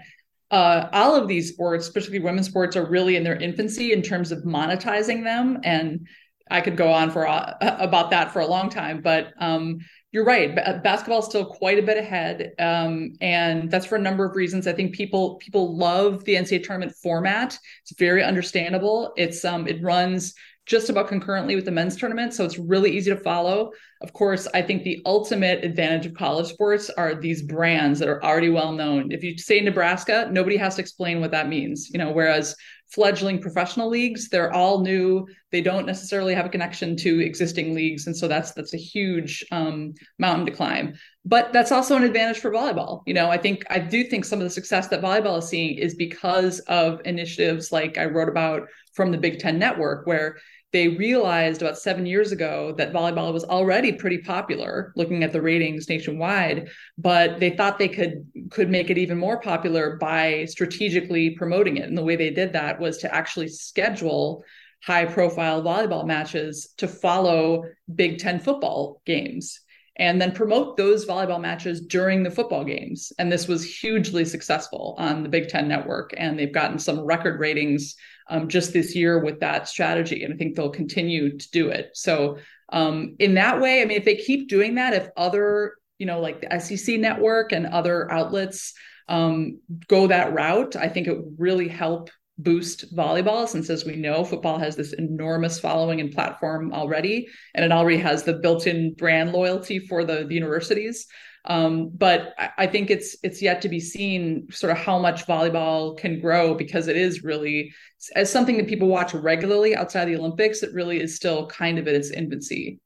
uh, 0.51 0.89
all 0.93 1.15
of 1.15 1.27
these 1.27 1.49
sports, 1.49 1.87
especially 1.87 2.19
women's 2.19 2.47
sports, 2.47 2.75
are 2.75 2.85
really 2.85 3.15
in 3.15 3.23
their 3.23 3.35
infancy 3.35 3.93
in 3.93 4.01
terms 4.01 4.31
of 4.31 4.43
monetizing 4.43 5.23
them. 5.23 5.59
And 5.63 6.07
I 6.49 6.61
could 6.61 6.77
go 6.77 6.91
on 6.91 7.09
for 7.11 7.27
uh, 7.27 7.53
about 7.61 8.11
that 8.11 8.31
for 8.31 8.39
a 8.39 8.47
long 8.47 8.69
time, 8.69 9.01
but 9.01 9.33
um, 9.39 9.79
you're 10.11 10.25
right. 10.25 10.55
B- 10.55 10.61
basketball 10.83 11.19
is 11.19 11.25
still 11.25 11.45
quite 11.45 11.79
a 11.79 11.81
bit 11.81 11.97
ahead, 11.97 12.53
um, 12.59 13.13
and 13.19 13.69
that's 13.69 13.85
for 13.85 13.95
a 13.95 14.01
number 14.01 14.25
of 14.25 14.35
reasons. 14.35 14.67
I 14.67 14.73
think 14.73 14.95
people 14.95 15.35
people 15.35 15.75
love 15.75 16.23
the 16.23 16.35
NCAA 16.35 16.63
tournament 16.63 16.95
format. 17.01 17.57
It's 17.81 17.97
very 17.97 18.23
understandable. 18.23 19.13
It's 19.17 19.43
um, 19.43 19.67
it 19.67 19.81
runs 19.81 20.35
just 20.65 20.89
about 20.89 21.07
concurrently 21.07 21.55
with 21.55 21.65
the 21.65 21.71
men's 21.71 21.95
tournament. 21.95 22.33
So 22.33 22.43
it's 22.43 22.57
really 22.57 22.91
easy 22.91 23.11
to 23.11 23.17
follow. 23.17 23.71
Of 24.01 24.13
course, 24.13 24.47
I 24.53 24.61
think 24.61 24.83
the 24.83 25.01
ultimate 25.05 25.63
advantage 25.63 26.05
of 26.05 26.15
college 26.15 26.47
sports 26.47 26.89
are 26.89 27.15
these 27.15 27.43
brands 27.43 27.99
that 27.99 28.09
are 28.09 28.23
already 28.23 28.49
well 28.49 28.71
known. 28.71 29.11
If 29.11 29.23
you 29.23 29.37
say 29.37 29.61
Nebraska, 29.61 30.27
nobody 30.31 30.57
has 30.57 30.75
to 30.75 30.81
explain 30.81 31.21
what 31.21 31.31
that 31.31 31.49
means, 31.49 31.89
you 31.91 31.99
know, 31.99 32.11
whereas 32.11 32.55
fledgling 32.87 33.41
professional 33.41 33.89
leagues, 33.89 34.29
they're 34.29 34.53
all 34.53 34.81
new. 34.81 35.27
They 35.51 35.61
don't 35.61 35.85
necessarily 35.85 36.33
have 36.33 36.45
a 36.45 36.49
connection 36.49 36.95
to 36.97 37.19
existing 37.19 37.73
leagues. 37.73 38.07
And 38.07 38.15
so 38.15 38.27
that's 38.27 38.51
that's 38.51 38.73
a 38.73 38.77
huge 38.77 39.45
um, 39.51 39.93
mountain 40.19 40.45
to 40.45 40.51
climb. 40.51 40.95
But 41.25 41.51
that's 41.51 41.71
also 41.71 41.95
an 41.95 42.03
advantage 42.03 42.39
for 42.39 42.51
volleyball. 42.51 43.01
You 43.05 43.15
know, 43.15 43.29
I 43.29 43.37
think 43.37 43.65
I 43.69 43.79
do 43.79 44.03
think 44.03 44.25
some 44.25 44.39
of 44.39 44.43
the 44.43 44.49
success 44.49 44.87
that 44.89 45.01
volleyball 45.01 45.39
is 45.39 45.47
seeing 45.47 45.77
is 45.77 45.95
because 45.95 46.59
of 46.61 47.01
initiatives 47.05 47.71
like 47.71 47.97
I 47.97 48.05
wrote 48.05 48.29
about 48.29 48.67
from 48.93 49.11
the 49.11 49.17
Big 49.17 49.39
Ten 49.39 49.59
Network, 49.59 50.05
where 50.05 50.37
they 50.73 50.89
realized 50.89 51.61
about 51.61 51.77
seven 51.77 52.05
years 52.05 52.31
ago 52.31 52.73
that 52.77 52.91
volleyball 52.91 53.31
was 53.31 53.45
already 53.45 53.93
pretty 53.93 54.17
popular 54.17 54.91
looking 54.95 55.23
at 55.23 55.31
the 55.31 55.41
ratings 55.41 55.87
nationwide 55.87 56.69
but 56.97 57.39
they 57.39 57.49
thought 57.49 57.79
they 57.79 57.87
could 57.87 58.25
could 58.49 58.69
make 58.69 58.89
it 58.89 58.97
even 58.97 59.17
more 59.17 59.39
popular 59.39 59.97
by 59.97 60.45
strategically 60.45 61.31
promoting 61.31 61.77
it. 61.77 61.87
And 61.87 61.97
the 61.97 62.03
way 62.03 62.15
they 62.15 62.29
did 62.29 62.53
that 62.53 62.79
was 62.79 62.97
to 62.99 63.13
actually 63.13 63.47
schedule 63.47 64.43
high 64.83 65.05
profile 65.05 65.63
volleyball 65.63 66.05
matches 66.05 66.73
to 66.77 66.87
follow 66.87 67.63
Big 67.93 68.19
Ten 68.19 68.39
football 68.39 69.01
games 69.05 69.61
and 69.97 70.21
then 70.21 70.31
promote 70.31 70.75
those 70.75 71.05
volleyball 71.05 71.39
matches 71.39 71.81
during 71.81 72.23
the 72.23 72.31
football 72.31 72.63
games. 72.63 73.13
And 73.17 73.31
this 73.31 73.47
was 73.47 73.63
hugely 73.63 74.25
successful 74.25 74.95
on 74.97 75.23
the 75.23 75.29
Big 75.29 75.47
Ten 75.47 75.67
network. 75.67 76.13
And 76.17 76.37
they've 76.37 76.51
gotten 76.53 76.79
some 76.79 76.99
record 76.99 77.39
ratings 77.39 77.95
um, 78.29 78.49
just 78.49 78.73
this 78.73 78.95
year 78.95 79.23
with 79.23 79.39
that 79.39 79.69
strategy. 79.69 80.23
And 80.23 80.33
I 80.33 80.37
think 80.37 80.55
they'll 80.55 80.69
continue 80.69 81.37
to 81.37 81.51
do 81.51 81.69
it. 81.69 81.91
So, 81.93 82.37
um, 82.69 83.15
in 83.19 83.35
that 83.35 83.61
way, 83.61 83.81
I 83.81 83.85
mean, 83.85 83.97
if 83.97 84.05
they 84.05 84.15
keep 84.15 84.49
doing 84.49 84.75
that, 84.75 84.93
if 84.93 85.07
other, 85.15 85.75
you 85.99 86.07
know, 86.07 86.19
like 86.19 86.41
the 86.41 86.59
SEC 86.59 86.99
network 86.99 87.51
and 87.51 87.67
other 87.67 88.11
outlets 88.11 88.73
um, 89.07 89.59
go 89.87 90.07
that 90.07 90.33
route, 90.33 90.75
I 90.75 90.89
think 90.89 91.07
it 91.07 91.15
would 91.15 91.35
really 91.37 91.67
help 91.67 92.09
boost 92.37 92.93
volleyball 92.93 93.47
since 93.47 93.69
as 93.69 93.85
we 93.85 93.95
know 93.95 94.23
football 94.25 94.59
has 94.59 94.75
this 94.75 94.93
enormous 94.93 95.59
following 95.59 96.01
and 96.01 96.13
platform 96.13 96.73
already 96.73 97.27
and 97.53 97.63
it 97.63 97.71
already 97.71 97.97
has 97.97 98.23
the 98.23 98.33
built-in 98.33 98.93
brand 98.93 99.31
loyalty 99.31 99.79
for 99.79 100.03
the, 100.03 100.25
the 100.25 100.35
universities. 100.35 101.07
Um, 101.45 101.91
but 101.95 102.33
I, 102.39 102.49
I, 102.57 102.67
think 102.67 102.89
it's 102.89 103.15
it's 103.21 103.39
yet 103.39 103.61
to 103.61 103.69
be 103.69 103.79
seen 103.79 104.47
sort 104.49 104.71
of 104.71 104.79
how 104.79 104.97
much 104.97 105.27
volleyball 105.27 105.95
can 105.95 106.19
grow 106.19 106.55
because 106.55 106.87
it 106.87 106.97
is 106.97 107.23
really 107.23 107.71
as 108.15 108.31
something 108.31 108.57
that 108.57 108.67
people 108.67 108.87
watch 108.87 109.13
regularly 109.13 109.75
outside 109.75 110.05
the 110.05 110.15
olympics 110.15 110.63
it 110.63 110.73
really 110.73 110.99
is 110.99 111.15
still 111.15 111.45
kind 111.45 111.77
of 111.77 111.87
in 111.87 111.93
its 111.93 112.09
infancy. 112.09 112.79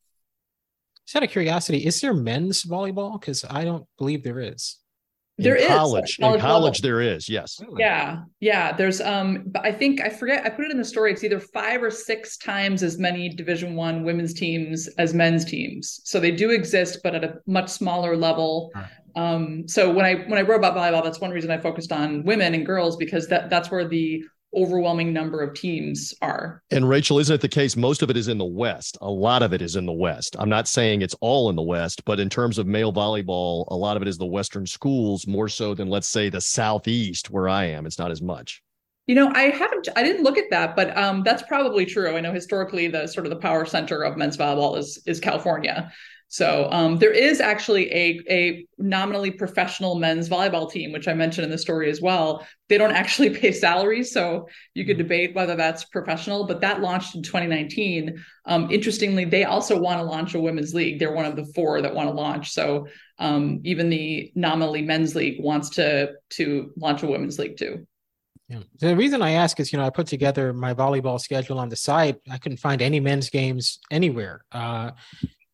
Just 1.05 1.15
out 1.15 1.23
of 1.23 1.29
curiosity 1.29 1.85
is 1.85 2.01
there 2.01 2.13
men's 2.13 2.65
volleyball? 2.65 3.17
Because 3.19 3.45
i 3.49 3.63
don't 3.63 3.85
believe 3.97 4.23
there 4.23 4.41
is 4.41 4.77
there 5.43 5.55
in 5.55 5.63
is 5.63 5.67
college, 5.67 6.17
college 6.19 6.35
in 6.35 6.41
college 6.41 6.83
level. 6.83 6.89
there 6.89 7.01
is 7.01 7.29
yes. 7.29 7.61
Yeah 7.77 8.21
yeah 8.39 8.71
there's 8.71 9.01
um 9.01 9.43
but 9.47 9.65
i 9.65 9.71
think 9.71 10.01
i 10.01 10.09
forget 10.09 10.45
i 10.45 10.49
put 10.49 10.65
it 10.65 10.71
in 10.71 10.77
the 10.77 10.85
story 10.85 11.11
it's 11.11 11.23
either 11.23 11.39
five 11.39 11.81
or 11.81 11.91
six 11.91 12.37
times 12.37 12.83
as 12.83 12.97
many 12.97 13.29
division 13.29 13.75
one 13.75 14.03
women's 14.03 14.33
teams 14.33 14.87
as 14.97 15.13
men's 15.13 15.45
teams. 15.45 16.01
So 16.03 16.19
they 16.19 16.31
do 16.31 16.51
exist 16.51 16.99
but 17.03 17.15
at 17.15 17.23
a 17.23 17.35
much 17.45 17.69
smaller 17.69 18.15
level. 18.15 18.71
Um 19.15 19.67
so 19.67 19.91
when 19.91 20.05
i 20.05 20.15
when 20.29 20.37
i 20.37 20.41
wrote 20.41 20.57
about 20.57 20.75
volleyball 20.75 21.03
that's 21.03 21.19
one 21.19 21.31
reason 21.31 21.49
i 21.51 21.57
focused 21.57 21.91
on 21.91 22.23
women 22.23 22.53
and 22.53 22.65
girls 22.65 22.95
because 22.97 23.27
that 23.27 23.49
that's 23.49 23.71
where 23.71 23.87
the 23.87 24.23
overwhelming 24.55 25.13
number 25.13 25.41
of 25.41 25.53
teams 25.53 26.13
are. 26.21 26.63
And 26.71 26.87
Rachel, 26.87 27.19
isn't 27.19 27.33
it 27.33 27.41
the 27.41 27.47
case? 27.47 27.75
Most 27.75 28.01
of 28.01 28.09
it 28.09 28.17
is 28.17 28.27
in 28.27 28.37
the 28.37 28.45
West. 28.45 28.97
A 29.01 29.09
lot 29.09 29.43
of 29.43 29.53
it 29.53 29.61
is 29.61 29.75
in 29.75 29.85
the 29.85 29.93
West. 29.93 30.35
I'm 30.39 30.49
not 30.49 30.67
saying 30.67 31.01
it's 31.01 31.15
all 31.21 31.49
in 31.49 31.55
the 31.55 31.61
West, 31.61 32.03
but 32.05 32.19
in 32.19 32.29
terms 32.29 32.57
of 32.57 32.67
male 32.67 32.91
volleyball, 32.91 33.65
a 33.69 33.75
lot 33.75 33.95
of 33.95 34.01
it 34.01 34.07
is 34.07 34.17
the 34.17 34.25
Western 34.25 34.65
schools 34.65 35.27
more 35.27 35.49
so 35.49 35.73
than, 35.73 35.89
let's 35.89 36.07
say, 36.07 36.29
the 36.29 36.41
Southeast 36.41 37.29
where 37.29 37.47
I 37.47 37.65
am. 37.65 37.85
It's 37.85 37.99
not 37.99 38.11
as 38.11 38.21
much. 38.21 38.61
You 39.07 39.15
know, 39.15 39.31
I 39.33 39.49
haven't, 39.49 39.87
I 39.95 40.03
didn't 40.03 40.23
look 40.23 40.37
at 40.37 40.51
that, 40.51 40.75
but 40.75 40.95
um, 40.95 41.23
that's 41.23 41.41
probably 41.43 41.85
true. 41.85 42.15
I 42.15 42.21
know 42.21 42.31
historically 42.31 42.87
the 42.87 43.07
sort 43.07 43.25
of 43.25 43.31
the 43.31 43.39
power 43.39 43.65
center 43.65 44.03
of 44.03 44.17
men's 44.17 44.37
volleyball 44.37 44.77
is 44.77 45.01
is 45.07 45.19
California. 45.19 45.91
So 46.31 46.69
um, 46.71 46.99
there 46.99 47.11
is 47.11 47.41
actually 47.41 47.91
a, 47.91 48.21
a 48.29 48.67
nominally 48.77 49.31
professional 49.31 49.95
men's 49.95 50.29
volleyball 50.29 50.71
team, 50.71 50.91
which 50.91 51.07
I 51.07 51.15
mentioned 51.15 51.45
in 51.45 51.49
the 51.49 51.57
story 51.57 51.89
as 51.89 52.01
well. 52.01 52.45
They 52.69 52.77
don't 52.77 52.91
actually 52.91 53.29
pay 53.39 53.51
salaries, 53.51 54.11
so 54.11 54.47
you 54.75 54.85
could 54.85 54.97
mm-hmm. 54.97 55.03
debate 55.03 55.35
whether 55.35 55.55
that's 55.55 55.85
professional. 55.85 56.45
But 56.45 56.61
that 56.61 56.81
launched 56.81 57.15
in 57.15 57.23
2019. 57.23 58.23
Um, 58.45 58.69
interestingly, 58.69 59.25
they 59.25 59.43
also 59.45 59.79
want 59.79 59.99
to 59.99 60.03
launch 60.03 60.35
a 60.35 60.39
women's 60.39 60.75
league. 60.75 60.99
They're 60.99 61.11
one 61.11 61.25
of 61.25 61.35
the 61.35 61.51
four 61.55 61.81
that 61.81 61.95
want 61.95 62.09
to 62.09 62.13
launch. 62.13 62.51
So 62.51 62.87
um, 63.17 63.61
even 63.63 63.89
the 63.89 64.31
nominally 64.35 64.83
men's 64.83 65.15
league 65.15 65.43
wants 65.43 65.71
to 65.71 66.11
to 66.31 66.71
launch 66.77 67.01
a 67.01 67.07
women's 67.07 67.39
league 67.39 67.57
too. 67.57 67.87
Yeah. 68.49 68.59
The 68.79 68.95
reason 68.95 69.21
I 69.23 69.31
ask 69.31 69.59
is, 69.59 69.73
you 69.73 69.79
know, 69.79 69.85
I 69.85 69.89
put 69.89 70.07
together 70.07 70.53
my 70.53 70.75
volleyball 70.75 71.19
schedule 71.19 71.59
on 71.59 71.69
the 71.69 71.75
site. 71.75 72.17
I 72.29 72.37
couldn't 72.37 72.57
find 72.57 72.81
any 72.81 72.99
men's 72.99 73.29
games 73.29 73.79
anywhere. 73.91 74.43
Uh, 74.51 74.91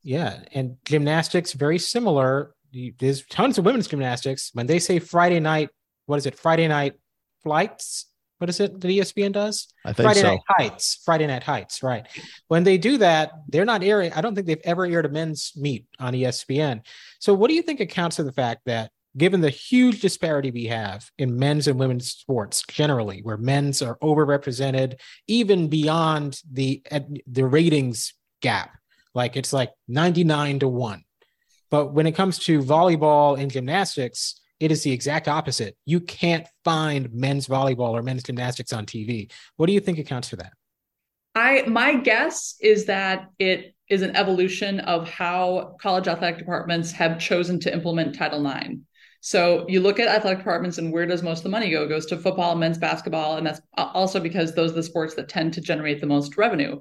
yeah, 0.06 0.38
and 0.54 0.78
gymnastics 0.86 1.54
very 1.54 1.80
similar. 1.80 2.54
There's 3.00 3.26
tons 3.26 3.58
of 3.58 3.66
women's 3.66 3.88
gymnastics. 3.88 4.52
When 4.54 4.68
they 4.68 4.78
say 4.78 5.00
Friday 5.00 5.40
night, 5.40 5.70
what 6.06 6.18
is 6.18 6.28
it? 6.28 6.38
Friday 6.38 6.68
night 6.68 6.94
flights. 7.42 8.06
What 8.38 8.50
is 8.50 8.60
it 8.60 8.80
that 8.80 8.88
ESPN 8.88 9.32
does? 9.32 9.68
I 9.84 9.94
think 9.94 10.06
Friday 10.06 10.22
so. 10.22 10.28
Night 10.28 10.42
Heights. 10.48 11.02
Friday 11.04 11.26
Night 11.26 11.42
Heights. 11.42 11.82
Right. 11.82 12.06
When 12.50 12.64
they 12.64 12.78
do 12.78 13.00
that, 13.00 13.32
they're 13.48 13.66
not 13.66 13.82
airing. 13.82 14.14
I 14.14 14.22
don't 14.22 14.36
think 14.36 14.46
they've 14.46 14.62
ever 14.64 14.86
aired 14.86 15.08
a 15.08 15.10
men's 15.10 15.54
meet 15.56 15.88
on 16.00 16.14
ESPN. 16.14 16.82
So, 17.20 17.34
what 17.34 17.48
do 17.48 17.56
you 17.56 17.64
think 17.64 17.80
accounts 17.80 18.18
for 18.18 18.24
the 18.24 18.34
fact 18.34 18.62
that 18.68 18.92
given 19.18 19.42
the 19.42 19.50
huge 19.50 20.02
disparity 20.02 20.52
we 20.52 20.66
have 20.66 21.10
in 21.18 21.40
men's 21.40 21.68
and 21.68 21.80
women's 21.80 22.12
sports 22.12 22.64
generally, 22.68 23.22
where 23.24 23.38
men's 23.38 23.82
are 23.82 23.98
overrepresented 24.04 25.00
even 25.28 25.68
beyond 25.68 26.42
the 26.52 26.84
the 27.26 27.46
ratings 27.46 28.14
gap 28.42 28.78
like 29.16 29.36
it's 29.36 29.54
like 29.54 29.72
99 29.88 30.60
to 30.60 30.68
1. 30.68 31.04
But 31.72 31.94
when 31.94 32.06
it 32.06 32.12
comes 32.12 32.38
to 32.40 32.62
volleyball 32.62 33.40
and 33.40 33.50
gymnastics, 33.50 34.40
it 34.60 34.72
is 34.72 34.84
the 34.84 34.92
exact 34.92 35.28
opposite. 35.28 35.76
You 35.86 36.00
can't 36.00 36.48
find 36.64 37.12
men's 37.12 37.48
volleyball 37.48 37.92
or 37.92 38.04
men's 38.04 38.24
gymnastics 38.24 38.72
on 38.72 38.86
TV. 38.86 39.32
What 39.58 39.66
do 39.66 39.74
you 39.74 39.80
think 39.80 39.98
accounts 39.98 40.30
for 40.30 40.36
that? 40.38 40.54
I 41.34 41.64
my 41.68 41.96
guess 41.96 42.56
is 42.62 42.86
that 42.86 43.30
it 43.40 43.76
is 43.90 44.02
an 44.02 44.16
evolution 44.16 44.80
of 44.82 45.10
how 45.10 45.76
college 45.82 46.08
athletic 46.08 46.40
departments 46.40 46.92
have 46.92 47.20
chosen 47.20 47.60
to 47.60 47.74
implement 47.74 48.16
Title 48.16 48.46
IX. 48.46 48.76
So 49.20 49.66
you 49.68 49.82
look 49.82 50.00
at 50.00 50.08
athletic 50.08 50.40
departments 50.40 50.78
and 50.78 50.94
where 50.94 51.06
does 51.06 51.24
most 51.24 51.40
of 51.40 51.44
the 51.44 51.50
money 51.50 51.72
go? 51.72 51.84
It 51.84 51.90
goes 51.90 52.06
to 52.08 52.18
football, 52.18 52.56
men's 52.56 52.78
basketball, 52.78 53.38
and 53.38 53.46
that's 53.46 53.60
also 53.76 54.20
because 54.20 54.54
those 54.54 54.72
are 54.72 54.76
the 54.76 54.84
sports 54.84 55.16
that 55.16 55.30
tend 55.30 55.54
to 55.54 55.62
generate 55.62 56.00
the 56.00 56.08
most 56.08 56.38
revenue. 56.38 56.80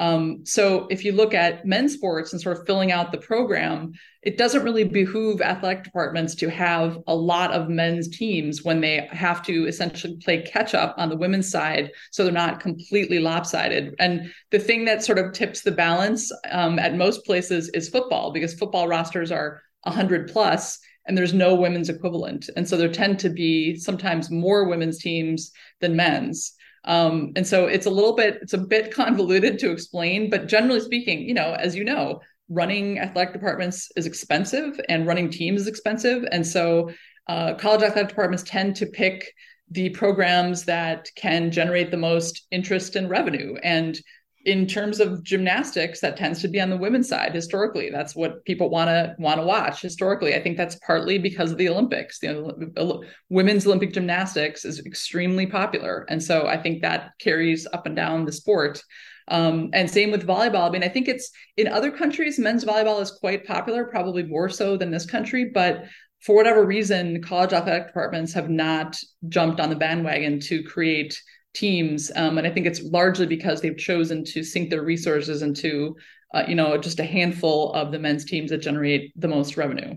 Um, 0.00 0.46
so 0.46 0.86
if 0.88 1.04
you 1.04 1.12
look 1.12 1.34
at 1.34 1.66
men's 1.66 1.92
sports 1.92 2.32
and 2.32 2.40
sort 2.40 2.58
of 2.58 2.66
filling 2.66 2.90
out 2.90 3.12
the 3.12 3.18
program, 3.18 3.92
it 4.22 4.38
doesn't 4.38 4.64
really 4.64 4.82
behoove 4.82 5.42
athletic 5.42 5.84
departments 5.84 6.34
to 6.36 6.48
have 6.48 6.98
a 7.06 7.14
lot 7.14 7.52
of 7.52 7.68
men's 7.68 8.08
teams 8.08 8.64
when 8.64 8.80
they 8.80 9.06
have 9.12 9.42
to 9.44 9.66
essentially 9.66 10.16
play 10.16 10.40
catch 10.40 10.74
up 10.74 10.94
on 10.96 11.10
the 11.10 11.18
women's 11.18 11.50
side, 11.50 11.90
so 12.10 12.24
they're 12.24 12.32
not 12.32 12.60
completely 12.60 13.18
lopsided. 13.18 13.94
And 13.98 14.32
the 14.50 14.58
thing 14.58 14.86
that 14.86 15.04
sort 15.04 15.18
of 15.18 15.34
tips 15.34 15.60
the 15.60 15.70
balance 15.70 16.32
um, 16.50 16.78
at 16.78 16.96
most 16.96 17.26
places 17.26 17.68
is 17.74 17.90
football, 17.90 18.32
because 18.32 18.54
football 18.54 18.88
rosters 18.88 19.30
are 19.30 19.60
100 19.82 20.32
plus 20.32 20.78
and 21.06 21.16
there's 21.16 21.34
no 21.34 21.54
women's 21.54 21.88
equivalent. 21.90 22.48
And 22.56 22.66
so 22.66 22.76
there 22.76 22.88
tend 22.88 23.18
to 23.20 23.28
be 23.28 23.76
sometimes 23.76 24.30
more 24.30 24.64
women's 24.64 24.98
teams 24.98 25.52
than 25.80 25.96
men's. 25.96 26.54
Um, 26.84 27.32
and 27.36 27.46
so 27.46 27.66
it's 27.66 27.86
a 27.86 27.90
little 27.90 28.14
bit, 28.14 28.38
it's 28.42 28.52
a 28.52 28.58
bit 28.58 28.92
convoluted 28.94 29.58
to 29.60 29.70
explain, 29.70 30.30
but 30.30 30.46
generally 30.46 30.80
speaking, 30.80 31.20
you 31.20 31.34
know, 31.34 31.54
as 31.58 31.74
you 31.74 31.84
know, 31.84 32.20
running 32.48 32.98
athletic 32.98 33.32
departments 33.32 33.90
is 33.96 34.06
expensive 34.06 34.80
and 34.88 35.06
running 35.06 35.30
teams 35.30 35.62
is 35.62 35.66
expensive. 35.68 36.24
And 36.32 36.46
so 36.46 36.90
uh, 37.28 37.54
college 37.54 37.82
athletic 37.82 38.08
departments 38.08 38.42
tend 38.42 38.76
to 38.76 38.86
pick 38.86 39.32
the 39.70 39.90
programs 39.90 40.64
that 40.64 41.08
can 41.14 41.52
generate 41.52 41.92
the 41.92 41.96
most 41.96 42.46
interest 42.50 42.96
and 42.96 43.08
revenue. 43.08 43.54
And 43.62 43.98
in 44.46 44.66
terms 44.66 45.00
of 45.00 45.22
gymnastics 45.22 46.00
that 46.00 46.16
tends 46.16 46.40
to 46.40 46.48
be 46.48 46.60
on 46.60 46.70
the 46.70 46.76
women's 46.76 47.08
side 47.08 47.34
historically. 47.34 47.90
That's 47.90 48.16
what 48.16 48.42
people 48.46 48.70
want 48.70 48.88
to 48.88 49.14
want 49.18 49.38
to 49.38 49.46
watch 49.46 49.82
historically. 49.82 50.34
I 50.34 50.42
think 50.42 50.56
that's 50.56 50.76
partly 50.86 51.18
because 51.18 51.52
of 51.52 51.58
the 51.58 51.68
olympics. 51.68 52.18
The 52.20 53.00
women's 53.28 53.66
olympic 53.66 53.92
gymnastics 53.92 54.64
is 54.64 54.84
extremely 54.86 55.46
popular 55.46 56.06
and 56.08 56.22
so 56.22 56.46
i 56.46 56.56
think 56.56 56.80
that 56.80 57.10
carries 57.20 57.66
up 57.72 57.86
and 57.86 57.96
down 57.96 58.24
the 58.24 58.32
sport. 58.32 58.82
Um, 59.28 59.70
and 59.72 59.88
same 59.88 60.10
with 60.10 60.26
volleyball. 60.26 60.68
I 60.68 60.70
mean 60.70 60.82
i 60.82 60.88
think 60.88 61.06
it's 61.06 61.30
in 61.56 61.68
other 61.68 61.90
countries 61.90 62.38
men's 62.38 62.64
volleyball 62.64 63.02
is 63.02 63.10
quite 63.10 63.46
popular 63.46 63.84
probably 63.84 64.22
more 64.22 64.48
so 64.48 64.76
than 64.76 64.90
this 64.90 65.06
country 65.06 65.50
but 65.52 65.84
for 66.22 66.34
whatever 66.34 66.64
reason 66.64 67.22
college 67.22 67.52
athletic 67.52 67.88
departments 67.88 68.32
have 68.32 68.48
not 68.48 68.96
jumped 69.28 69.60
on 69.60 69.70
the 69.70 69.76
bandwagon 69.76 70.40
to 70.40 70.62
create 70.62 71.20
teams. 71.54 72.10
Um, 72.16 72.38
and 72.38 72.46
I 72.46 72.50
think 72.50 72.66
it's 72.66 72.82
largely 72.82 73.26
because 73.26 73.60
they've 73.60 73.76
chosen 73.76 74.24
to 74.24 74.42
sink 74.42 74.70
their 74.70 74.82
resources 74.82 75.42
into, 75.42 75.96
uh, 76.34 76.44
you 76.46 76.54
know, 76.54 76.76
just 76.78 77.00
a 77.00 77.04
handful 77.04 77.72
of 77.72 77.92
the 77.92 77.98
men's 77.98 78.24
teams 78.24 78.50
that 78.50 78.58
generate 78.58 79.12
the 79.16 79.28
most 79.28 79.56
revenue. 79.56 79.94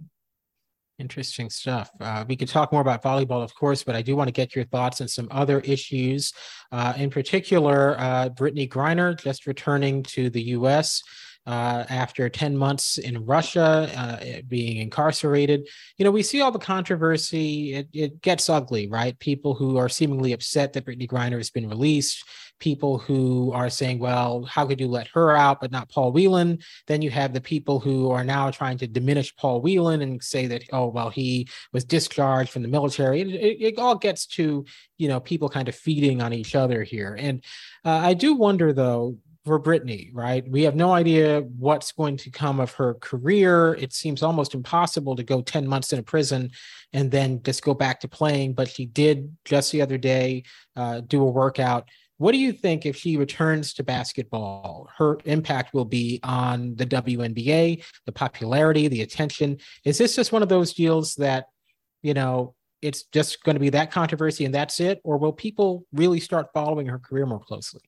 Interesting 0.99 1.49
stuff. 1.49 1.89
Uh, 1.99 2.23
we 2.27 2.35
could 2.35 2.47
talk 2.47 2.71
more 2.71 2.81
about 2.81 3.01
volleyball, 3.01 3.43
of 3.43 3.53
course, 3.55 3.83
but 3.83 3.95
I 3.95 4.01
do 4.01 4.15
want 4.15 4.27
to 4.27 4.31
get 4.31 4.55
your 4.55 4.65
thoughts 4.65 5.01
on 5.01 5.07
some 5.07 5.27
other 5.31 5.59
issues. 5.61 6.31
Uh, 6.71 6.93
in 6.97 7.09
particular, 7.09 7.99
uh, 7.99 8.29
Brittney 8.29 8.69
Griner 8.69 9.19
just 9.19 9.47
returning 9.47 10.03
to 10.03 10.29
the 10.29 10.41
U.S 10.41 11.01
uh, 11.45 11.83
after 11.89 12.29
10 12.29 12.57
months 12.57 12.97
in 12.97 13.25
Russia, 13.25 13.89
uh, 13.95 14.41
being 14.47 14.77
incarcerated. 14.77 15.67
You 15.97 16.05
know, 16.05 16.11
we 16.11 16.23
see 16.23 16.41
all 16.41 16.51
the 16.51 16.59
controversy. 16.59 17.73
It, 17.73 17.89
it, 17.93 18.21
gets 18.21 18.49
ugly, 18.49 18.87
right? 18.87 19.17
People 19.19 19.53
who 19.53 19.77
are 19.77 19.89
seemingly 19.89 20.31
upset 20.31 20.73
that 20.73 20.85
Brittney 20.85 21.09
Griner 21.09 21.37
has 21.37 21.49
been 21.49 21.67
released 21.67 22.23
people 22.63 22.97
who 22.97 23.51
are 23.51 23.69
saying, 23.69 23.99
well, 23.99 24.45
how 24.45 24.65
could 24.65 24.79
you 24.79 24.87
let 24.87 25.09
her 25.09 25.35
out, 25.35 25.59
but 25.59 25.69
not 25.69 25.89
Paul 25.89 26.13
Whelan? 26.13 26.59
Then 26.87 27.01
you 27.01 27.11
have 27.11 27.33
the 27.33 27.41
people 27.41 27.81
who 27.81 28.09
are 28.11 28.23
now 28.23 28.51
trying 28.51 28.77
to 28.77 28.87
diminish 28.87 29.35
Paul 29.35 29.61
Whelan 29.61 30.01
and 30.01 30.23
say 30.23 30.47
that, 30.47 30.63
oh, 30.71 30.87
well, 30.87 31.09
he 31.09 31.49
was 31.73 31.83
discharged 31.83 32.51
from 32.51 32.61
the 32.61 32.69
military. 32.69 33.19
It, 33.19 33.27
it, 33.27 33.61
it 33.61 33.79
all 33.79 33.95
gets 33.95 34.25
to, 34.37 34.65
you 34.97 35.07
know, 35.09 35.19
people 35.19 35.49
kind 35.49 35.67
of 35.67 35.75
feeding 35.75 36.21
on 36.21 36.31
each 36.31 36.55
other 36.55 36.83
here. 36.83 37.17
And 37.19 37.43
uh, 37.83 37.89
I 37.91 38.13
do 38.13 38.33
wonder, 38.33 38.71
though, 38.71 39.17
for 39.45 39.59
Brittney, 39.59 40.09
right? 40.13 40.47
We 40.47 40.63
have 40.63 40.75
no 40.75 40.91
idea 40.91 41.41
what's 41.41 41.91
going 41.91 42.17
to 42.17 42.31
come 42.31 42.59
of 42.59 42.71
her 42.73 42.93
career. 42.95 43.75
It 43.75 43.91
seems 43.93 44.23
almost 44.23 44.53
impossible 44.53 45.15
to 45.17 45.23
go 45.23 45.41
10 45.41 45.67
months 45.67 45.91
in 45.91 45.99
a 45.99 46.03
prison 46.03 46.51
and 46.93 47.11
then 47.11 47.41
just 47.43 47.63
go 47.63 47.73
back 47.73 47.99
to 48.01 48.07
playing. 48.07 48.53
But 48.53 48.69
she 48.69 48.85
did 48.85 49.35
just 49.43 49.71
the 49.71 49.81
other 49.81 49.97
day 49.97 50.43
uh, 50.75 51.01
do 51.01 51.21
a 51.21 51.29
workout. 51.29 51.89
What 52.17 52.31
do 52.31 52.37
you 52.37 52.53
think 52.53 52.85
if 52.85 52.95
she 52.95 53.17
returns 53.17 53.73
to 53.73 53.83
basketball? 53.83 54.89
Her 54.95 55.17
impact 55.25 55.73
will 55.73 55.85
be 55.85 56.21
on 56.23 56.75
the 56.75 56.85
WNBA, 56.85 57.83
the 58.05 58.11
popularity, 58.11 58.87
the 58.87 59.01
attention. 59.01 59.57
Is 59.83 59.97
this 59.97 60.15
just 60.15 60.31
one 60.31 60.43
of 60.43 60.47
those 60.47 60.73
deals 60.73 61.15
that, 61.15 61.47
you 62.01 62.13
know, 62.13 62.55
it's 62.81 63.03
just 63.03 63.43
going 63.43 63.55
to 63.55 63.59
be 63.59 63.69
that 63.71 63.91
controversy 63.91 64.45
and 64.45 64.55
that's 64.55 64.79
it? 64.79 65.01
Or 65.03 65.17
will 65.17 65.33
people 65.33 65.85
really 65.91 66.21
start 66.21 66.47
following 66.53 66.87
her 66.87 66.99
career 66.99 67.25
more 67.25 67.41
closely? 67.41 67.81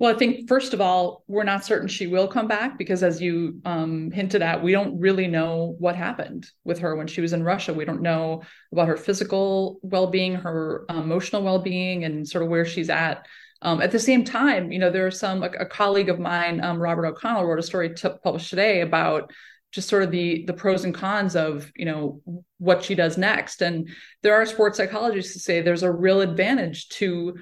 Well, 0.00 0.12
I 0.12 0.18
think 0.18 0.48
first 0.48 0.74
of 0.74 0.80
all, 0.80 1.22
we're 1.28 1.44
not 1.44 1.64
certain 1.64 1.86
she 1.86 2.08
will 2.08 2.26
come 2.26 2.48
back 2.48 2.78
because, 2.78 3.04
as 3.04 3.22
you 3.22 3.60
um, 3.64 4.10
hinted 4.10 4.42
at, 4.42 4.62
we 4.62 4.72
don't 4.72 4.98
really 4.98 5.28
know 5.28 5.76
what 5.78 5.94
happened 5.94 6.50
with 6.64 6.80
her 6.80 6.96
when 6.96 7.06
she 7.06 7.20
was 7.20 7.32
in 7.32 7.44
Russia. 7.44 7.72
We 7.72 7.84
don't 7.84 8.02
know 8.02 8.42
about 8.72 8.88
her 8.88 8.96
physical 8.96 9.78
well-being, 9.82 10.34
her 10.34 10.84
emotional 10.88 11.42
well-being, 11.42 12.04
and 12.04 12.26
sort 12.26 12.42
of 12.42 12.50
where 12.50 12.64
she's 12.64 12.90
at. 12.90 13.26
Um, 13.62 13.80
at 13.80 13.92
the 13.92 14.00
same 14.00 14.24
time, 14.24 14.72
you 14.72 14.80
know, 14.80 14.90
there 14.90 15.06
are 15.06 15.12
some. 15.12 15.44
A, 15.44 15.50
a 15.60 15.66
colleague 15.66 16.08
of 16.08 16.18
mine, 16.18 16.62
um, 16.62 16.80
Robert 16.80 17.06
O'Connell, 17.06 17.44
wrote 17.44 17.60
a 17.60 17.62
story 17.62 17.94
t- 17.94 18.08
published 18.24 18.50
today 18.50 18.80
about 18.80 19.32
just 19.70 19.88
sort 19.88 20.02
of 20.02 20.10
the 20.10 20.44
the 20.46 20.52
pros 20.52 20.84
and 20.84 20.94
cons 20.94 21.34
of 21.36 21.70
you 21.76 21.84
know 21.84 22.20
what 22.58 22.84
she 22.84 22.96
does 22.96 23.16
next. 23.16 23.62
And 23.62 23.88
there 24.22 24.34
are 24.34 24.44
sports 24.44 24.76
psychologists 24.76 25.34
who 25.34 25.38
say 25.38 25.60
there's 25.60 25.84
a 25.84 25.90
real 25.90 26.20
advantage 26.20 26.88
to 26.90 27.36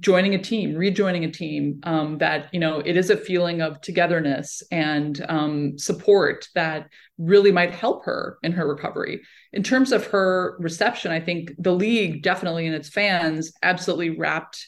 joining 0.00 0.34
a 0.34 0.38
team 0.38 0.74
rejoining 0.74 1.24
a 1.24 1.30
team 1.30 1.80
um, 1.84 2.18
that 2.18 2.52
you 2.52 2.60
know 2.60 2.80
it 2.80 2.96
is 2.96 3.08
a 3.08 3.16
feeling 3.16 3.62
of 3.62 3.80
togetherness 3.80 4.62
and 4.70 5.24
um, 5.30 5.78
support 5.78 6.46
that 6.54 6.88
really 7.16 7.50
might 7.50 7.74
help 7.74 8.04
her 8.04 8.38
in 8.42 8.52
her 8.52 8.68
recovery. 8.68 9.22
In 9.52 9.62
terms 9.62 9.92
of 9.92 10.06
her 10.08 10.56
reception 10.60 11.10
i 11.10 11.20
think 11.20 11.52
the 11.58 11.72
league 11.72 12.22
definitely 12.22 12.66
and 12.66 12.74
its 12.74 12.90
fans 12.90 13.52
absolutely 13.62 14.10
wrapped 14.10 14.66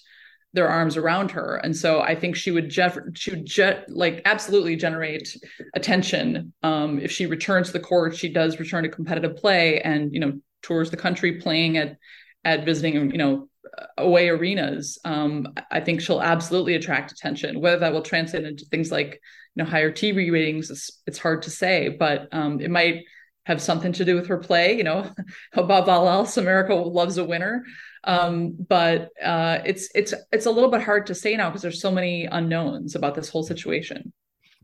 their 0.52 0.68
arms 0.68 0.96
around 0.96 1.30
her. 1.32 1.56
And 1.62 1.76
so 1.76 2.00
i 2.00 2.14
think 2.14 2.34
she 2.34 2.50
would 2.50 2.70
je- 2.70 2.88
she 3.14 3.30
would 3.32 3.44
je- 3.44 3.82
like 3.88 4.22
absolutely 4.24 4.76
generate 4.76 5.36
attention 5.74 6.54
um, 6.62 6.98
if 6.98 7.12
she 7.12 7.26
returns 7.26 7.66
to 7.66 7.72
the 7.74 7.80
court 7.80 8.16
she 8.16 8.32
does 8.32 8.58
return 8.58 8.84
to 8.84 8.88
competitive 8.88 9.36
play 9.36 9.82
and 9.82 10.14
you 10.14 10.20
know 10.20 10.40
tours 10.62 10.90
the 10.90 10.96
country 10.96 11.40
playing 11.40 11.76
at 11.76 11.98
at 12.42 12.64
visiting 12.64 13.10
you 13.10 13.18
know 13.18 13.50
away 13.99 14.29
arenas, 14.29 14.99
um, 15.05 15.52
I 15.71 15.81
think 15.81 16.00
she'll 16.00 16.23
absolutely 16.23 16.75
attract 16.75 17.12
attention. 17.12 17.61
Whether 17.61 17.79
that 17.81 17.93
will 17.93 18.02
translate 18.02 18.45
into 18.45 18.64
things 18.67 18.90
like 18.90 19.21
you 19.55 19.64
know 19.64 19.71
higher 19.71 19.93
TV 19.93 20.33
ratings, 20.33 20.71
it's, 20.71 21.02
it's 21.07 21.19
hard 21.19 21.43
to 21.43 21.50
say, 21.50 21.88
but 21.88 22.29
um, 22.33 22.61
it 22.61 22.71
might 22.71 23.05
have 23.45 23.61
something 23.61 23.93
to 23.93 24.05
do 24.05 24.14
with 24.14 24.29
her 24.29 24.38
play. 24.38 24.76
You 24.76 24.85
know, 24.85 25.11
above 25.55 25.88
all 25.88 26.09
else, 26.09 26.37
America 26.37 26.75
loves 26.75 27.19
a 27.19 27.25
winner. 27.25 27.64
Um, 28.05 28.57
but 28.69 29.11
uh, 29.23 29.59
it's 29.64 29.88
it's 29.95 30.14
it's 30.33 30.47
a 30.47 30.50
little 30.50 30.71
bit 30.71 30.83
hard 30.83 31.07
to 31.07 31.14
say 31.14 31.37
now 31.37 31.50
because 31.50 31.62
there's 31.62 31.83
so 31.83 31.90
many 31.90 32.25
unknowns 32.25 32.95
about 32.95 33.14
this 33.14 33.29
whole 33.29 33.43
situation. 33.43 34.12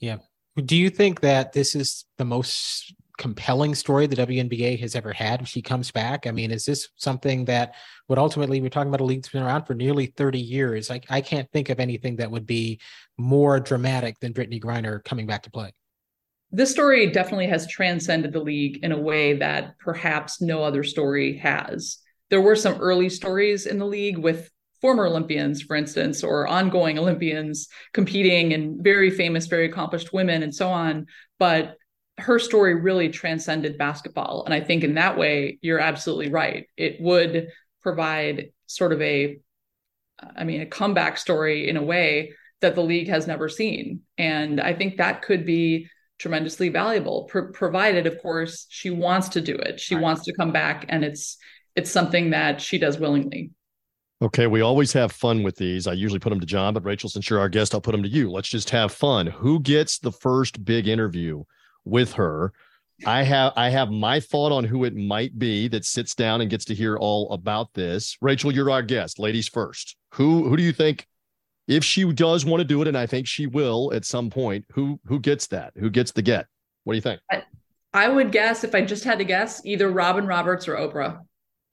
yeah. 0.00 0.18
Do 0.56 0.76
you 0.76 0.90
think 0.90 1.20
that 1.20 1.52
this 1.52 1.74
is 1.74 2.04
the 2.16 2.24
most 2.24 2.94
compelling 3.16 3.74
story 3.74 4.06
the 4.06 4.16
WNBA 4.16 4.78
has 4.80 4.94
ever 4.94 5.12
had 5.12 5.46
she 5.46 5.60
comes 5.60 5.90
back? 5.90 6.26
I 6.26 6.30
mean, 6.30 6.50
is 6.50 6.64
this 6.64 6.88
something 6.96 7.44
that 7.46 7.74
would 8.08 8.18
ultimately, 8.18 8.60
we're 8.60 8.70
talking 8.70 8.88
about 8.88 9.00
a 9.00 9.04
league 9.04 9.22
that's 9.22 9.32
been 9.32 9.42
around 9.42 9.64
for 9.64 9.74
nearly 9.74 10.06
30 10.06 10.38
years. 10.38 10.90
I, 10.90 11.00
I 11.10 11.20
can't 11.20 11.50
think 11.52 11.68
of 11.68 11.78
anything 11.78 12.16
that 12.16 12.30
would 12.30 12.46
be 12.46 12.80
more 13.18 13.60
dramatic 13.60 14.18
than 14.20 14.32
Brittney 14.32 14.62
Griner 14.62 15.04
coming 15.04 15.26
back 15.26 15.42
to 15.42 15.50
play. 15.50 15.72
This 16.50 16.70
story 16.70 17.10
definitely 17.10 17.48
has 17.48 17.68
transcended 17.68 18.32
the 18.32 18.40
league 18.40 18.82
in 18.82 18.92
a 18.92 18.98
way 18.98 19.34
that 19.34 19.78
perhaps 19.78 20.40
no 20.40 20.62
other 20.62 20.82
story 20.82 21.36
has. 21.38 21.98
There 22.30 22.40
were 22.40 22.56
some 22.56 22.80
early 22.80 23.10
stories 23.10 23.66
in 23.66 23.78
the 23.78 23.86
league 23.86 24.16
with 24.16 24.50
former 24.80 25.06
Olympians, 25.06 25.62
for 25.62 25.76
instance, 25.76 26.22
or 26.22 26.46
ongoing 26.46 26.98
Olympians 26.98 27.68
competing 27.92 28.52
and 28.52 28.82
very 28.82 29.10
famous, 29.10 29.46
very 29.46 29.66
accomplished 29.66 30.12
women 30.12 30.42
and 30.42 30.54
so 30.54 30.68
on. 30.68 31.06
But 31.38 31.76
her 32.18 32.38
story 32.38 32.74
really 32.74 33.08
transcended 33.08 33.78
basketball. 33.78 34.42
And 34.44 34.52
I 34.52 34.60
think 34.60 34.84
in 34.84 34.94
that 34.94 35.16
way, 35.16 35.58
you're 35.62 35.78
absolutely 35.78 36.30
right. 36.30 36.66
It 36.76 37.00
would 37.00 37.48
provide 37.82 38.50
sort 38.66 38.92
of 38.92 39.00
a, 39.00 39.38
I 40.36 40.44
mean, 40.44 40.60
a 40.60 40.66
comeback 40.66 41.16
story 41.16 41.68
in 41.68 41.76
a 41.76 41.82
way 41.82 42.32
that 42.60 42.74
the 42.74 42.82
league 42.82 43.08
has 43.08 43.26
never 43.26 43.48
seen. 43.48 44.00
And 44.16 44.60
I 44.60 44.74
think 44.74 44.96
that 44.96 45.22
could 45.22 45.46
be 45.46 45.88
tremendously 46.18 46.68
valuable, 46.68 47.30
provided, 47.52 48.08
of 48.08 48.20
course, 48.20 48.66
she 48.68 48.90
wants 48.90 49.28
to 49.30 49.40
do 49.40 49.54
it. 49.54 49.78
She 49.78 49.94
right. 49.94 50.02
wants 50.02 50.24
to 50.24 50.34
come 50.34 50.50
back 50.50 50.86
and 50.88 51.04
it's, 51.04 51.38
it's 51.76 51.92
something 51.92 52.30
that 52.30 52.60
she 52.60 52.78
does 52.78 52.98
willingly. 52.98 53.52
Okay, 54.20 54.48
we 54.48 54.62
always 54.62 54.92
have 54.94 55.12
fun 55.12 55.44
with 55.44 55.56
these. 55.56 55.86
I 55.86 55.92
usually 55.92 56.18
put 56.18 56.30
them 56.30 56.40
to 56.40 56.46
John, 56.46 56.74
but 56.74 56.84
Rachel, 56.84 57.08
since 57.08 57.30
you're 57.30 57.38
our 57.38 57.48
guest, 57.48 57.72
I'll 57.72 57.80
put 57.80 57.92
them 57.92 58.02
to 58.02 58.08
you. 58.08 58.32
Let's 58.32 58.48
just 58.48 58.70
have 58.70 58.92
fun. 58.92 59.28
Who 59.28 59.60
gets 59.60 59.98
the 59.98 60.10
first 60.10 60.64
big 60.64 60.88
interview 60.88 61.44
with 61.84 62.14
her? 62.14 62.52
I 63.06 63.22
have 63.22 63.52
I 63.54 63.68
have 63.68 63.90
my 63.90 64.18
thought 64.18 64.50
on 64.50 64.64
who 64.64 64.84
it 64.84 64.96
might 64.96 65.38
be 65.38 65.68
that 65.68 65.84
sits 65.84 66.16
down 66.16 66.40
and 66.40 66.50
gets 66.50 66.64
to 66.64 66.74
hear 66.74 66.96
all 66.96 67.30
about 67.30 67.72
this. 67.74 68.16
Rachel, 68.20 68.52
you're 68.52 68.72
our 68.72 68.82
guest. 68.82 69.20
Ladies 69.20 69.46
first. 69.46 69.96
Who 70.14 70.48
who 70.48 70.56
do 70.56 70.64
you 70.64 70.72
think 70.72 71.06
if 71.68 71.84
she 71.84 72.12
does 72.12 72.44
want 72.44 72.60
to 72.60 72.64
do 72.64 72.82
it 72.82 72.88
and 72.88 72.98
I 72.98 73.06
think 73.06 73.28
she 73.28 73.46
will 73.46 73.92
at 73.94 74.04
some 74.04 74.30
point, 74.30 74.64
who 74.72 74.98
who 75.04 75.20
gets 75.20 75.46
that? 75.48 75.74
Who 75.76 75.90
gets 75.90 76.10
the 76.10 76.22
get? 76.22 76.46
What 76.82 76.94
do 76.94 76.96
you 76.96 77.02
think? 77.02 77.20
I, 77.30 77.44
I 77.94 78.08
would 78.08 78.32
guess 78.32 78.64
if 78.64 78.74
I 78.74 78.80
just 78.80 79.04
had 79.04 79.18
to 79.18 79.24
guess, 79.24 79.64
either 79.64 79.90
Robin 79.90 80.26
Roberts 80.26 80.66
or 80.66 80.74
Oprah. 80.74 81.20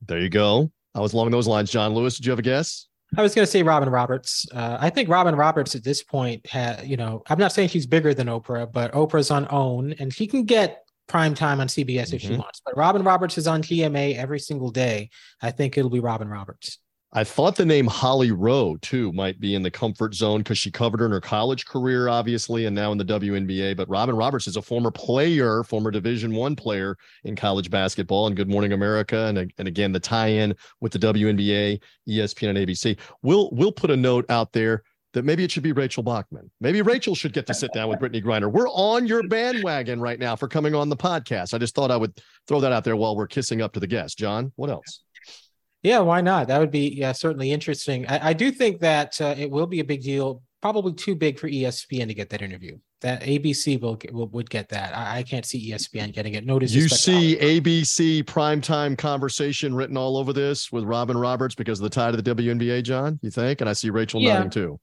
There 0.05 0.19
you 0.19 0.29
go. 0.29 0.71
I 0.95 0.99
was 1.01 1.13
along 1.13 1.31
those 1.31 1.47
lines. 1.47 1.69
John 1.69 1.93
Lewis, 1.93 2.15
did 2.15 2.25
you 2.25 2.31
have 2.31 2.39
a 2.39 2.43
guess? 2.43 2.87
I 3.17 3.21
was 3.21 3.35
going 3.35 3.45
to 3.45 3.51
say 3.51 3.61
Robin 3.63 3.89
Roberts. 3.89 4.47
Uh, 4.51 4.77
I 4.79 4.89
think 4.89 5.09
Robin 5.09 5.35
Roberts 5.35 5.75
at 5.75 5.83
this 5.83 6.01
point 6.01 6.45
had, 6.47 6.87
you 6.87 6.97
know, 6.97 7.21
I'm 7.27 7.37
not 7.37 7.51
saying 7.51 7.69
she's 7.69 7.85
bigger 7.85 8.13
than 8.13 8.27
Oprah, 8.27 8.71
but 8.71 8.91
Oprah's 8.93 9.29
on 9.29 9.47
OWN 9.49 9.93
and 9.99 10.13
she 10.13 10.25
can 10.25 10.43
get 10.45 10.83
prime 11.07 11.35
time 11.35 11.59
on 11.59 11.67
CBS 11.67 11.85
mm-hmm. 11.85 12.15
if 12.15 12.21
she 12.21 12.27
mm-hmm. 12.29 12.39
wants. 12.39 12.61
But 12.65 12.75
Robin 12.77 13.03
Roberts 13.03 13.37
is 13.37 13.47
on 13.47 13.61
GMA 13.61 14.15
every 14.15 14.39
single 14.39 14.71
day. 14.71 15.09
I 15.41 15.51
think 15.51 15.77
it'll 15.77 15.91
be 15.91 15.99
Robin 15.99 16.27
Roberts. 16.27 16.79
I 17.13 17.23
thought 17.23 17.55
the 17.55 17.65
name 17.65 17.87
Holly 17.87 18.31
Rowe 18.31 18.75
too 18.81 19.13
might 19.13 19.39
be 19.39 19.55
in 19.55 19.61
the 19.61 19.71
comfort 19.71 20.13
zone 20.13 20.39
because 20.39 20.57
she 20.57 20.69
covered 20.69 20.99
her 20.99 21.05
in 21.05 21.13
her 21.13 21.21
college 21.21 21.65
career, 21.65 22.09
obviously, 22.09 22.65
and 22.65 22.75
now 22.75 22.91
in 22.91 22.97
the 22.97 23.05
WNBA. 23.05 23.77
But 23.77 23.87
Robin 23.87 24.15
Roberts 24.15 24.47
is 24.47 24.57
a 24.57 24.61
former 24.61 24.91
player, 24.91 25.63
former 25.63 25.91
Division 25.91 26.35
One 26.35 26.57
player 26.57 26.97
in 27.23 27.35
college 27.35 27.69
basketball 27.69 28.27
and 28.27 28.35
Good 28.35 28.49
Morning 28.49 28.73
America, 28.73 29.27
and 29.27 29.37
and 29.57 29.67
again 29.67 29.93
the 29.93 29.99
tie-in 29.99 30.55
with 30.81 30.91
the 30.91 30.99
WNBA, 30.99 31.81
ESPN, 32.09 32.49
and 32.49 32.57
ABC. 32.57 32.97
We'll 33.21 33.49
we'll 33.53 33.71
put 33.71 33.91
a 33.91 33.97
note 33.97 34.25
out 34.29 34.51
there 34.51 34.83
that 35.13 35.23
maybe 35.23 35.45
it 35.45 35.51
should 35.51 35.63
be 35.63 35.71
Rachel 35.71 36.03
Bachman. 36.03 36.51
Maybe 36.59 36.81
Rachel 36.81 37.15
should 37.15 37.31
get 37.31 37.47
to 37.47 37.53
sit 37.53 37.71
down 37.71 37.87
with 37.87 37.99
Brittney 37.99 38.21
Griner. 38.21 38.51
We're 38.51 38.67
on 38.67 39.07
your 39.07 39.25
bandwagon 39.29 40.01
right 40.01 40.19
now 40.19 40.35
for 40.35 40.49
coming 40.49 40.75
on 40.75 40.89
the 40.89 40.97
podcast. 40.97 41.53
I 41.53 41.57
just 41.57 41.73
thought 41.73 41.91
I 41.91 41.95
would 41.95 42.19
throw 42.49 42.59
that 42.59 42.73
out 42.73 42.83
there 42.83 42.97
while 42.97 43.15
we're 43.15 43.25
kissing 43.25 43.61
up 43.61 43.71
to 43.73 43.79
the 43.79 43.87
guest. 43.87 44.17
John, 44.17 44.51
what 44.57 44.69
else? 44.69 45.04
Yeah, 45.85 45.99
why 45.99 46.21
not? 46.21 46.47
That 46.47 46.59
would 46.59 46.71
be 46.71 46.95
yeah, 46.95 47.11
certainly 47.11 47.51
interesting. 47.51 48.07
I, 48.07 48.29
I 48.29 48.33
do 48.33 48.49
think 48.51 48.79
that 48.79 49.21
uh, 49.21 49.35
it 49.37 49.51
will 49.51 49.67
be 49.67 49.81
a 49.81 49.83
big 49.83 50.01
deal, 50.01 50.41
probably 50.59 50.93
too 50.93 51.15
big 51.15 51.37
for 51.37 51.47
ESPN 51.47 52.07
to 52.07 52.15
get 52.15 52.31
that 52.31 52.41
interview. 52.41 52.77
that 53.01 53.21
ABC 53.21 53.79
will, 53.79 53.95
get, 53.95 54.11
will 54.11 54.27
would 54.29 54.49
get 54.49 54.69
that. 54.69 54.97
I, 54.97 55.19
I 55.19 55.23
can't 55.23 55.45
see 55.45 55.71
ESPN 55.71 56.11
getting 56.11 56.33
it. 56.33 56.43
Notice 56.43 56.73
you 56.73 56.89
see 56.89 57.37
ABC 57.39 58.23
primetime 58.23 58.97
conversation 58.97 59.75
written 59.75 59.95
all 59.95 60.17
over 60.17 60.33
this 60.33 60.71
with 60.71 60.83
Robin 60.85 61.15
Roberts 61.15 61.53
because 61.53 61.79
of 61.79 61.83
the 61.83 61.89
tie 61.91 62.09
to 62.09 62.19
the 62.19 62.35
WNBA, 62.35 62.81
John. 62.83 63.19
You 63.21 63.29
think? 63.29 63.61
And 63.61 63.69
I 63.69 63.73
see 63.73 63.91
Rachel 63.91 64.19
Yeah. 64.21 64.33
nodding 64.33 64.49
too. 64.49 64.79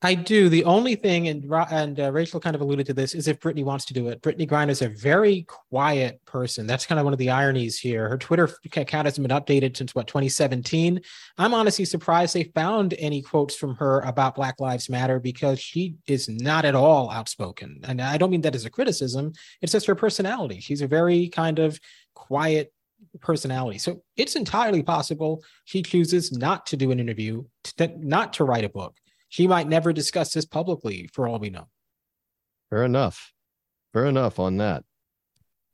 I 0.00 0.14
do. 0.14 0.48
The 0.48 0.62
only 0.62 0.94
thing, 0.94 1.26
and 1.26 1.52
and 1.72 1.98
uh, 1.98 2.12
Rachel 2.12 2.38
kind 2.38 2.54
of 2.54 2.62
alluded 2.62 2.86
to 2.86 2.94
this, 2.94 3.16
is 3.16 3.26
if 3.26 3.40
Brittney 3.40 3.64
wants 3.64 3.84
to 3.86 3.94
do 3.94 4.06
it. 4.08 4.22
Brittney 4.22 4.48
Griner 4.48 4.70
is 4.70 4.80
a 4.80 4.88
very 4.88 5.42
quiet 5.42 6.24
person. 6.24 6.68
That's 6.68 6.86
kind 6.86 7.00
of 7.00 7.04
one 7.04 7.12
of 7.12 7.18
the 7.18 7.30
ironies 7.30 7.80
here. 7.80 8.08
Her 8.08 8.16
Twitter 8.16 8.48
account 8.64 9.06
hasn't 9.06 9.26
been 9.26 9.36
updated 9.36 9.76
since 9.76 9.96
what 9.96 10.06
2017. 10.06 11.00
I'm 11.36 11.52
honestly 11.52 11.84
surprised 11.84 12.32
they 12.32 12.44
found 12.44 12.94
any 12.96 13.22
quotes 13.22 13.56
from 13.56 13.74
her 13.76 13.98
about 14.00 14.36
Black 14.36 14.60
Lives 14.60 14.88
Matter 14.88 15.18
because 15.18 15.58
she 15.58 15.96
is 16.06 16.28
not 16.28 16.64
at 16.64 16.76
all 16.76 17.10
outspoken. 17.10 17.80
And 17.82 18.00
I 18.00 18.18
don't 18.18 18.30
mean 18.30 18.42
that 18.42 18.54
as 18.54 18.64
a 18.64 18.70
criticism. 18.70 19.32
It's 19.62 19.72
just 19.72 19.86
her 19.86 19.96
personality. 19.96 20.60
She's 20.60 20.82
a 20.82 20.86
very 20.86 21.28
kind 21.28 21.58
of 21.58 21.80
quiet 22.14 22.72
personality. 23.20 23.78
So 23.78 24.04
it's 24.16 24.36
entirely 24.36 24.84
possible 24.84 25.42
she 25.64 25.82
chooses 25.82 26.30
not 26.30 26.66
to 26.66 26.76
do 26.76 26.92
an 26.92 27.00
interview, 27.00 27.44
to, 27.78 27.92
not 27.98 28.34
to 28.34 28.44
write 28.44 28.64
a 28.64 28.68
book 28.68 28.94
she 29.28 29.46
might 29.46 29.68
never 29.68 29.92
discuss 29.92 30.32
this 30.32 30.44
publicly 30.44 31.08
for 31.12 31.28
all 31.28 31.38
we 31.38 31.50
know. 31.50 31.68
Fair 32.70 32.84
enough. 32.84 33.32
Fair 33.92 34.06
enough 34.06 34.38
on 34.38 34.58
that. 34.58 34.84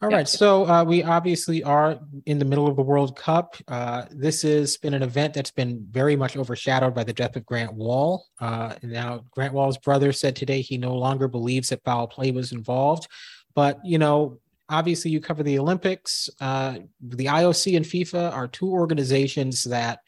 All 0.03 0.11
right. 0.11 0.29
So 0.29 0.67
uh, 0.67 0.85
we 0.85 1.03
obviously 1.03 1.62
are 1.62 1.99
in 2.27 2.38
the 2.38 2.45
middle 2.45 2.67
of 2.67 2.77
the 2.77 2.83
World 2.83 3.17
Cup. 3.17 3.57
Uh, 3.69 4.05
this 4.11 4.43
has 4.43 4.77
been 4.77 4.93
an 4.93 5.03
event 5.03 5.33
that's 5.33 5.51
been 5.51 5.87
very 5.90 6.14
much 6.14 6.37
overshadowed 6.37 6.95
by 6.95 7.05
the 7.05 7.12
death 7.12 7.37
of 7.37 7.47
Grant 7.47 7.73
Wahl. 7.73 8.27
Uh, 8.38 8.75
now, 8.83 9.25
Grant 9.31 9.55
Wahl's 9.55 9.79
brother 9.79 10.12
said 10.12 10.37
today 10.37 10.61
he 10.61 10.77
no 10.77 10.95
longer 10.95 11.27
believes 11.27 11.71
that 11.71 11.83
foul 11.85 12.07
play 12.07 12.33
was 12.33 12.53
involved, 12.53 13.09
but 13.55 13.81
you 13.83 13.97
know, 13.97 14.40
obviously, 14.69 15.11
you 15.11 15.21
cover 15.21 15.43
the 15.43 15.59
Olympics. 15.59 16.29
Uh, 16.38 16.81
the 17.01 17.27
IOC 17.27 17.77
and 17.77 17.87
FIFA 17.87 18.33
are 18.33 18.49
two 18.49 18.71
organizations 18.71 19.64
that 19.64 20.01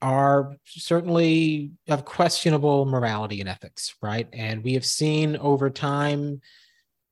are 0.00 0.56
certainly 0.64 1.72
of 1.88 2.04
questionable 2.04 2.86
morality 2.86 3.40
and 3.40 3.48
ethics, 3.48 3.94
right? 4.00 4.28
And 4.32 4.62
we 4.62 4.74
have 4.74 4.84
seen 4.84 5.36
over 5.36 5.70
time 5.70 6.40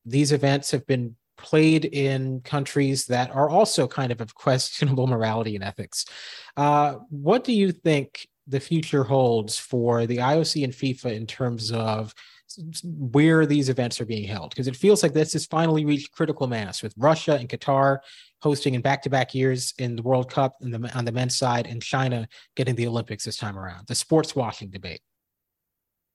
these 0.04 0.32
events 0.32 0.70
have 0.70 0.86
been 0.86 1.16
played 1.36 1.84
in 1.84 2.40
countries 2.40 3.06
that 3.06 3.30
are 3.30 3.48
also 3.48 3.86
kind 3.86 4.12
of 4.12 4.20
of 4.20 4.34
questionable 4.34 5.06
morality 5.06 5.54
and 5.54 5.64
ethics. 5.64 6.06
Uh, 6.56 6.96
what 7.10 7.44
do 7.44 7.52
you 7.52 7.72
think 7.72 8.26
the 8.46 8.60
future 8.60 9.04
holds 9.04 9.58
for 9.58 10.06
the 10.06 10.18
IOC 10.18 10.64
and 10.64 10.72
FIFA 10.72 11.14
in 11.14 11.26
terms 11.26 11.72
of 11.72 12.14
where 12.84 13.46
these 13.46 13.68
events 13.68 14.00
are 14.00 14.06
being 14.06 14.26
held? 14.26 14.50
Because 14.50 14.68
it 14.68 14.76
feels 14.76 15.02
like 15.02 15.12
this 15.12 15.32
has 15.32 15.46
finally 15.46 15.84
reached 15.84 16.12
critical 16.12 16.46
mass 16.46 16.82
with 16.82 16.94
Russia 16.96 17.34
and 17.34 17.48
Qatar 17.48 17.98
hosting 18.42 18.74
in 18.74 18.80
back-to-back 18.80 19.34
years 19.34 19.74
in 19.78 19.96
the 19.96 20.02
World 20.02 20.30
Cup 20.30 20.56
the, 20.60 20.90
on 20.96 21.04
the 21.04 21.12
men's 21.12 21.36
side 21.36 21.66
and 21.66 21.82
China 21.82 22.28
getting 22.54 22.74
the 22.74 22.86
Olympics 22.86 23.24
this 23.24 23.36
time 23.36 23.58
around. 23.58 23.86
The 23.86 23.94
sports 23.94 24.36
washing 24.36 24.70
debate. 24.70 25.00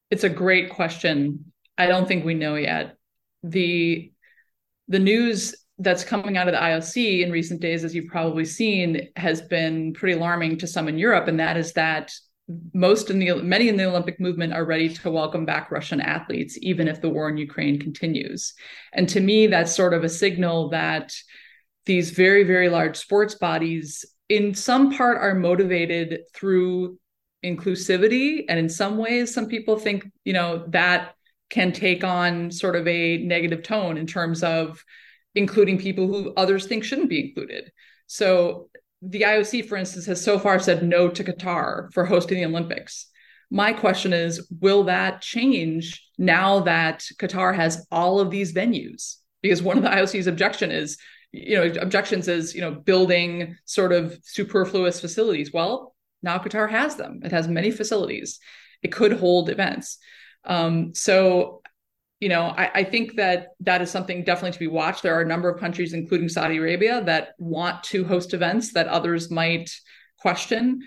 It's 0.10 0.23
a 0.23 0.30
great 0.30 0.69
question. 0.69 1.51
I 1.77 1.88
don't 1.88 2.08
think 2.08 2.25
we 2.25 2.34
know 2.34 2.56
yet. 2.56 2.97
The 3.43 4.12
the 4.88 4.99
news 4.99 5.56
that's 5.80 6.04
coming 6.04 6.38
out 6.38 6.47
of 6.47 6.54
the 6.54 6.60
IOC 6.60 7.23
in 7.23 7.32
recent 7.32 7.62
days, 7.62 7.84
as 7.84 7.95
you've 7.95 8.08
probably 8.08 8.45
seen, 8.45 9.08
has 9.15 9.41
been 9.41 9.93
pretty 9.93 10.17
alarming 10.17 10.58
to 10.58 10.67
some 10.67 10.88
in 10.88 10.97
Europe, 10.97 11.27
and 11.27 11.39
that 11.39 11.58
is 11.58 11.73
that 11.73 12.13
most 12.73 13.09
in 13.09 13.19
the 13.19 13.35
many 13.41 13.69
in 13.69 13.77
the 13.77 13.85
Olympic 13.85 14.19
movement 14.19 14.53
are 14.53 14.65
ready 14.65 14.89
to 14.89 15.11
welcome 15.11 15.45
back 15.45 15.71
Russian 15.71 16.01
athletes, 16.01 16.57
even 16.61 16.87
if 16.87 17.01
the 17.01 17.09
war 17.09 17.29
in 17.29 17.37
Ukraine 17.37 17.79
continues. 17.79 18.53
And 18.93 19.07
to 19.09 19.19
me, 19.19 19.47
that's 19.47 19.75
sort 19.75 19.93
of 19.93 20.03
a 20.03 20.09
signal 20.09 20.69
that 20.69 21.13
these 21.85 22.11
very, 22.11 22.43
very 22.43 22.69
large 22.69 22.97
sports 22.97 23.35
bodies, 23.35 24.05
in 24.29 24.53
some 24.53 24.95
part, 24.95 25.17
are 25.17 25.33
motivated 25.33 26.21
through 26.33 26.97
inclusivity. 27.43 28.45
And 28.47 28.59
in 28.59 28.69
some 28.69 28.97
ways, 28.97 29.33
some 29.33 29.47
people 29.47 29.77
think, 29.77 30.09
you 30.23 30.33
know, 30.33 30.65
that 30.69 31.15
can 31.49 31.71
take 31.71 32.03
on 32.03 32.51
sort 32.51 32.75
of 32.75 32.87
a 32.87 33.17
negative 33.17 33.63
tone 33.63 33.97
in 33.97 34.07
terms 34.07 34.43
of 34.43 34.83
including 35.35 35.77
people 35.77 36.07
who 36.07 36.33
others 36.35 36.65
think 36.65 36.83
shouldn't 36.83 37.09
be 37.09 37.27
included. 37.27 37.71
So 38.07 38.69
the 39.01 39.21
IOC, 39.21 39.67
for 39.67 39.77
instance, 39.77 40.05
has 40.05 40.23
so 40.23 40.37
far 40.37 40.59
said 40.59 40.83
no 40.83 41.09
to 41.09 41.23
Qatar 41.23 41.91
for 41.93 42.05
hosting 42.05 42.37
the 42.37 42.45
Olympics. 42.45 43.07
My 43.49 43.73
question 43.73 44.13
is, 44.13 44.47
will 44.61 44.83
that 44.83 45.21
change 45.21 46.05
now 46.17 46.61
that 46.61 47.05
Qatar 47.19 47.55
has 47.55 47.85
all 47.91 48.19
of 48.19 48.31
these 48.31 48.53
venues? 48.53 49.17
Because 49.41 49.61
one 49.61 49.77
of 49.77 49.83
the 49.83 49.89
IOC's 49.89 50.27
objection 50.27 50.71
is, 50.71 50.97
you 51.31 51.55
know, 51.55 51.81
objections 51.81 52.27
is, 52.27 52.53
you 52.53 52.61
know, 52.61 52.71
building 52.71 53.57
sort 53.65 53.91
of 53.91 54.17
superfluous 54.23 55.01
facilities. 55.01 55.51
Well, 55.51 55.95
now 56.21 56.37
Qatar 56.37 56.69
has 56.69 56.95
them. 56.95 57.21
It 57.23 57.31
has 57.31 57.47
many 57.47 57.71
facilities. 57.71 58.39
It 58.83 58.91
could 58.91 59.13
hold 59.13 59.49
events. 59.49 59.97
Um, 60.45 60.93
so, 60.93 61.61
you 62.21 62.29
know, 62.29 62.53
I, 62.55 62.71
I 62.75 62.84
think 62.86 63.15
that 63.15 63.47
that 63.62 63.81
is 63.81 63.91
something 63.91 64.23
definitely 64.23 64.53
to 64.53 64.60
be 64.60 64.67
watched. 64.67 65.01
There 65.03 65.15
are 65.17 65.21
a 65.21 65.27
number 65.27 65.49
of 65.49 65.60
countries, 65.60 65.93
including 65.93 66.29
Saudi 66.29 66.57
Arabia, 66.57 67.03
that 67.03 67.29
want 67.39 67.84
to 67.91 68.05
host 68.05 68.34
events 68.34 68.71
that 68.73 68.88
others 68.88 69.29
might 69.29 69.69
question. 70.19 70.81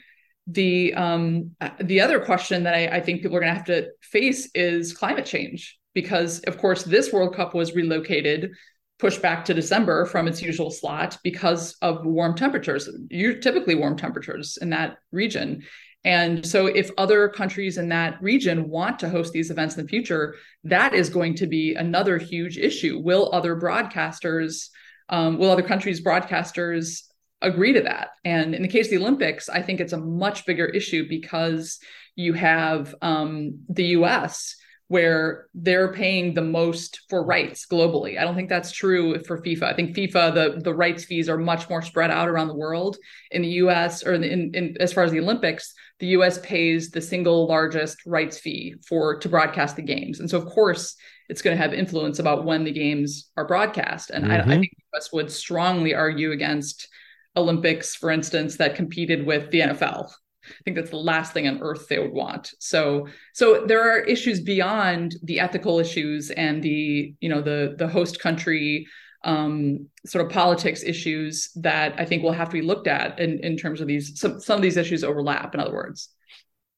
The 0.46 0.94
um, 0.94 1.50
the 1.80 2.00
other 2.00 2.20
question 2.20 2.62
that 2.64 2.74
I, 2.74 2.86
I 2.98 3.00
think 3.00 3.22
people 3.22 3.36
are 3.36 3.40
going 3.40 3.52
to 3.52 3.58
have 3.58 3.66
to 3.66 3.88
face 4.00 4.48
is 4.54 4.92
climate 4.92 5.26
change, 5.26 5.78
because 5.92 6.40
of 6.40 6.56
course 6.58 6.84
this 6.84 7.12
World 7.12 7.34
Cup 7.34 7.54
was 7.54 7.74
relocated, 7.74 8.52
pushed 8.98 9.22
back 9.22 9.44
to 9.46 9.54
December 9.54 10.06
from 10.06 10.28
its 10.28 10.40
usual 10.40 10.70
slot 10.70 11.18
because 11.24 11.76
of 11.82 12.04
warm 12.06 12.36
temperatures. 12.36 12.88
You 13.10 13.40
typically 13.40 13.74
warm 13.74 13.96
temperatures 13.96 14.58
in 14.62 14.70
that 14.70 14.98
region. 15.10 15.64
And 16.04 16.46
so, 16.46 16.66
if 16.66 16.90
other 16.98 17.28
countries 17.28 17.78
in 17.78 17.88
that 17.88 18.22
region 18.22 18.68
want 18.68 18.98
to 18.98 19.08
host 19.08 19.32
these 19.32 19.50
events 19.50 19.76
in 19.76 19.82
the 19.82 19.88
future, 19.88 20.36
that 20.64 20.94
is 20.94 21.08
going 21.08 21.34
to 21.36 21.46
be 21.46 21.74
another 21.74 22.18
huge 22.18 22.58
issue. 22.58 22.98
Will 22.98 23.30
other 23.32 23.56
broadcasters, 23.56 24.68
um, 25.08 25.38
will 25.38 25.50
other 25.50 25.62
countries' 25.62 26.02
broadcasters 26.02 27.02
agree 27.40 27.72
to 27.72 27.82
that? 27.82 28.10
And 28.24 28.54
in 28.54 28.62
the 28.62 28.68
case 28.68 28.86
of 28.86 28.90
the 28.90 28.98
Olympics, 28.98 29.48
I 29.48 29.62
think 29.62 29.80
it's 29.80 29.94
a 29.94 29.98
much 29.98 30.44
bigger 30.44 30.66
issue 30.66 31.08
because 31.08 31.78
you 32.16 32.34
have 32.34 32.94
um, 33.00 33.60
the 33.68 33.86
US 33.86 34.56
where 34.88 35.46
they're 35.54 35.92
paying 35.92 36.34
the 36.34 36.42
most 36.42 37.00
for 37.08 37.24
rights 37.24 37.66
globally. 37.66 38.18
I 38.18 38.24
don't 38.24 38.34
think 38.34 38.50
that's 38.50 38.70
true 38.70 39.18
for 39.24 39.40
FIFA. 39.40 39.62
I 39.62 39.74
think 39.74 39.96
FIFA 39.96 40.34
the 40.34 40.60
the 40.60 40.74
rights 40.74 41.04
fees 41.04 41.28
are 41.28 41.38
much 41.38 41.68
more 41.70 41.80
spread 41.82 42.10
out 42.10 42.28
around 42.28 42.48
the 42.48 42.54
world. 42.54 42.98
In 43.30 43.42
the 43.42 43.48
US 43.48 44.04
or 44.04 44.12
in, 44.12 44.22
in, 44.24 44.54
in 44.54 44.76
as 44.80 44.92
far 44.92 45.04
as 45.04 45.10
the 45.10 45.20
Olympics, 45.20 45.72
the 46.00 46.08
US 46.08 46.38
pays 46.42 46.90
the 46.90 47.00
single 47.00 47.46
largest 47.46 48.04
rights 48.06 48.38
fee 48.38 48.74
for 48.86 49.18
to 49.18 49.28
broadcast 49.28 49.76
the 49.76 49.82
games. 49.82 50.20
And 50.20 50.28
so 50.28 50.38
of 50.38 50.46
course 50.46 50.96
it's 51.28 51.40
going 51.42 51.56
to 51.56 51.62
have 51.62 51.72
influence 51.72 52.18
about 52.18 52.44
when 52.44 52.64
the 52.64 52.72
games 52.72 53.30
are 53.36 53.46
broadcast. 53.46 54.10
And 54.10 54.26
I, 54.26 54.38
I 54.38 54.42
Mhm. 54.42 54.60
think 54.60 54.72
the 54.76 54.98
US 54.98 55.12
would 55.12 55.30
strongly 55.30 55.94
argue 55.94 56.32
against 56.32 56.88
Olympics, 57.36 57.94
for 57.94 58.10
instance, 58.10 58.56
that 58.56 58.76
competed 58.76 59.26
with 59.26 59.50
the 59.50 59.62
NFL. 59.62 60.14
I 60.46 60.52
think 60.64 60.76
that's 60.76 60.90
the 60.90 60.96
last 60.96 61.32
thing 61.32 61.48
on 61.48 61.62
earth 61.62 61.88
they 61.88 61.98
would 61.98 62.12
want. 62.12 62.52
So 62.60 63.08
so 63.32 63.64
there 63.66 63.80
are 63.90 64.00
issues 64.00 64.40
beyond 64.40 65.16
the 65.22 65.40
ethical 65.40 65.78
issues 65.78 66.30
and 66.30 66.62
the 66.62 67.14
you 67.20 67.28
know 67.30 67.40
the 67.40 67.74
the 67.78 67.88
host 67.88 68.20
country 68.20 68.86
um, 69.24 69.88
sort 70.06 70.24
of 70.24 70.30
politics 70.30 70.82
issues 70.82 71.50
that 71.56 71.94
I 71.98 72.04
think 72.04 72.22
will 72.22 72.32
have 72.32 72.48
to 72.48 72.52
be 72.52 72.62
looked 72.62 72.86
at 72.86 73.18
in, 73.18 73.40
in 73.40 73.56
terms 73.56 73.80
of 73.80 73.86
these 73.86 74.18
some 74.20 74.40
some 74.40 74.56
of 74.56 74.62
these 74.62 74.76
issues 74.76 75.02
overlap. 75.02 75.54
In 75.54 75.60
other 75.60 75.72
words, 75.74 76.10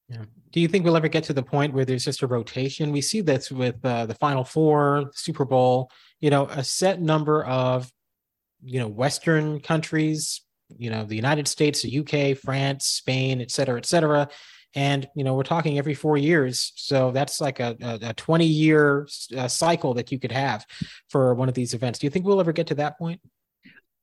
Yeah. 0.09 0.23
Do 0.51 0.61
you 0.61 0.67
think 0.69 0.85
we'll 0.85 0.95
ever 0.97 1.09
get 1.09 1.25
to 1.25 1.33
the 1.33 1.43
point 1.43 1.73
where 1.73 1.85
there's 1.85 2.05
just 2.05 2.21
a 2.21 2.27
rotation? 2.27 2.91
We 2.91 3.01
see 3.01 3.21
this 3.21 3.51
with 3.51 3.83
uh, 3.83 4.05
the 4.05 4.15
Final 4.15 4.43
Four, 4.43 5.11
Super 5.13 5.45
Bowl. 5.45 5.91
You 6.21 6.29
know, 6.29 6.47
a 6.47 6.63
set 6.63 7.01
number 7.01 7.43
of, 7.45 7.91
you 8.63 8.79
know, 8.79 8.87
Western 8.87 9.59
countries. 9.59 10.41
You 10.77 10.89
know, 10.89 11.03
the 11.03 11.15
United 11.15 11.47
States, 11.47 11.81
the 11.81 11.99
UK, 11.99 12.37
France, 12.37 12.85
Spain, 12.85 13.39
et 13.41 13.51
cetera, 13.51 13.77
et 13.77 13.85
cetera. 13.85 14.27
And 14.75 15.07
you 15.15 15.23
know, 15.23 15.33
we're 15.33 15.43
talking 15.43 15.77
every 15.77 15.93
four 15.93 16.17
years, 16.17 16.73
so 16.75 17.11
that's 17.11 17.41
like 17.41 17.59
a, 17.59 17.75
a, 17.81 18.09
a 18.09 18.13
20 18.13 18.45
year 18.45 19.07
uh, 19.35 19.47
cycle 19.47 19.93
that 19.95 20.11
you 20.11 20.19
could 20.19 20.31
have 20.31 20.65
for 21.09 21.33
one 21.33 21.49
of 21.49 21.55
these 21.55 21.73
events. 21.73 21.99
Do 21.99 22.05
you 22.05 22.11
think 22.11 22.25
we'll 22.25 22.39
ever 22.39 22.53
get 22.53 22.67
to 22.67 22.75
that 22.75 22.97
point? 22.97 23.21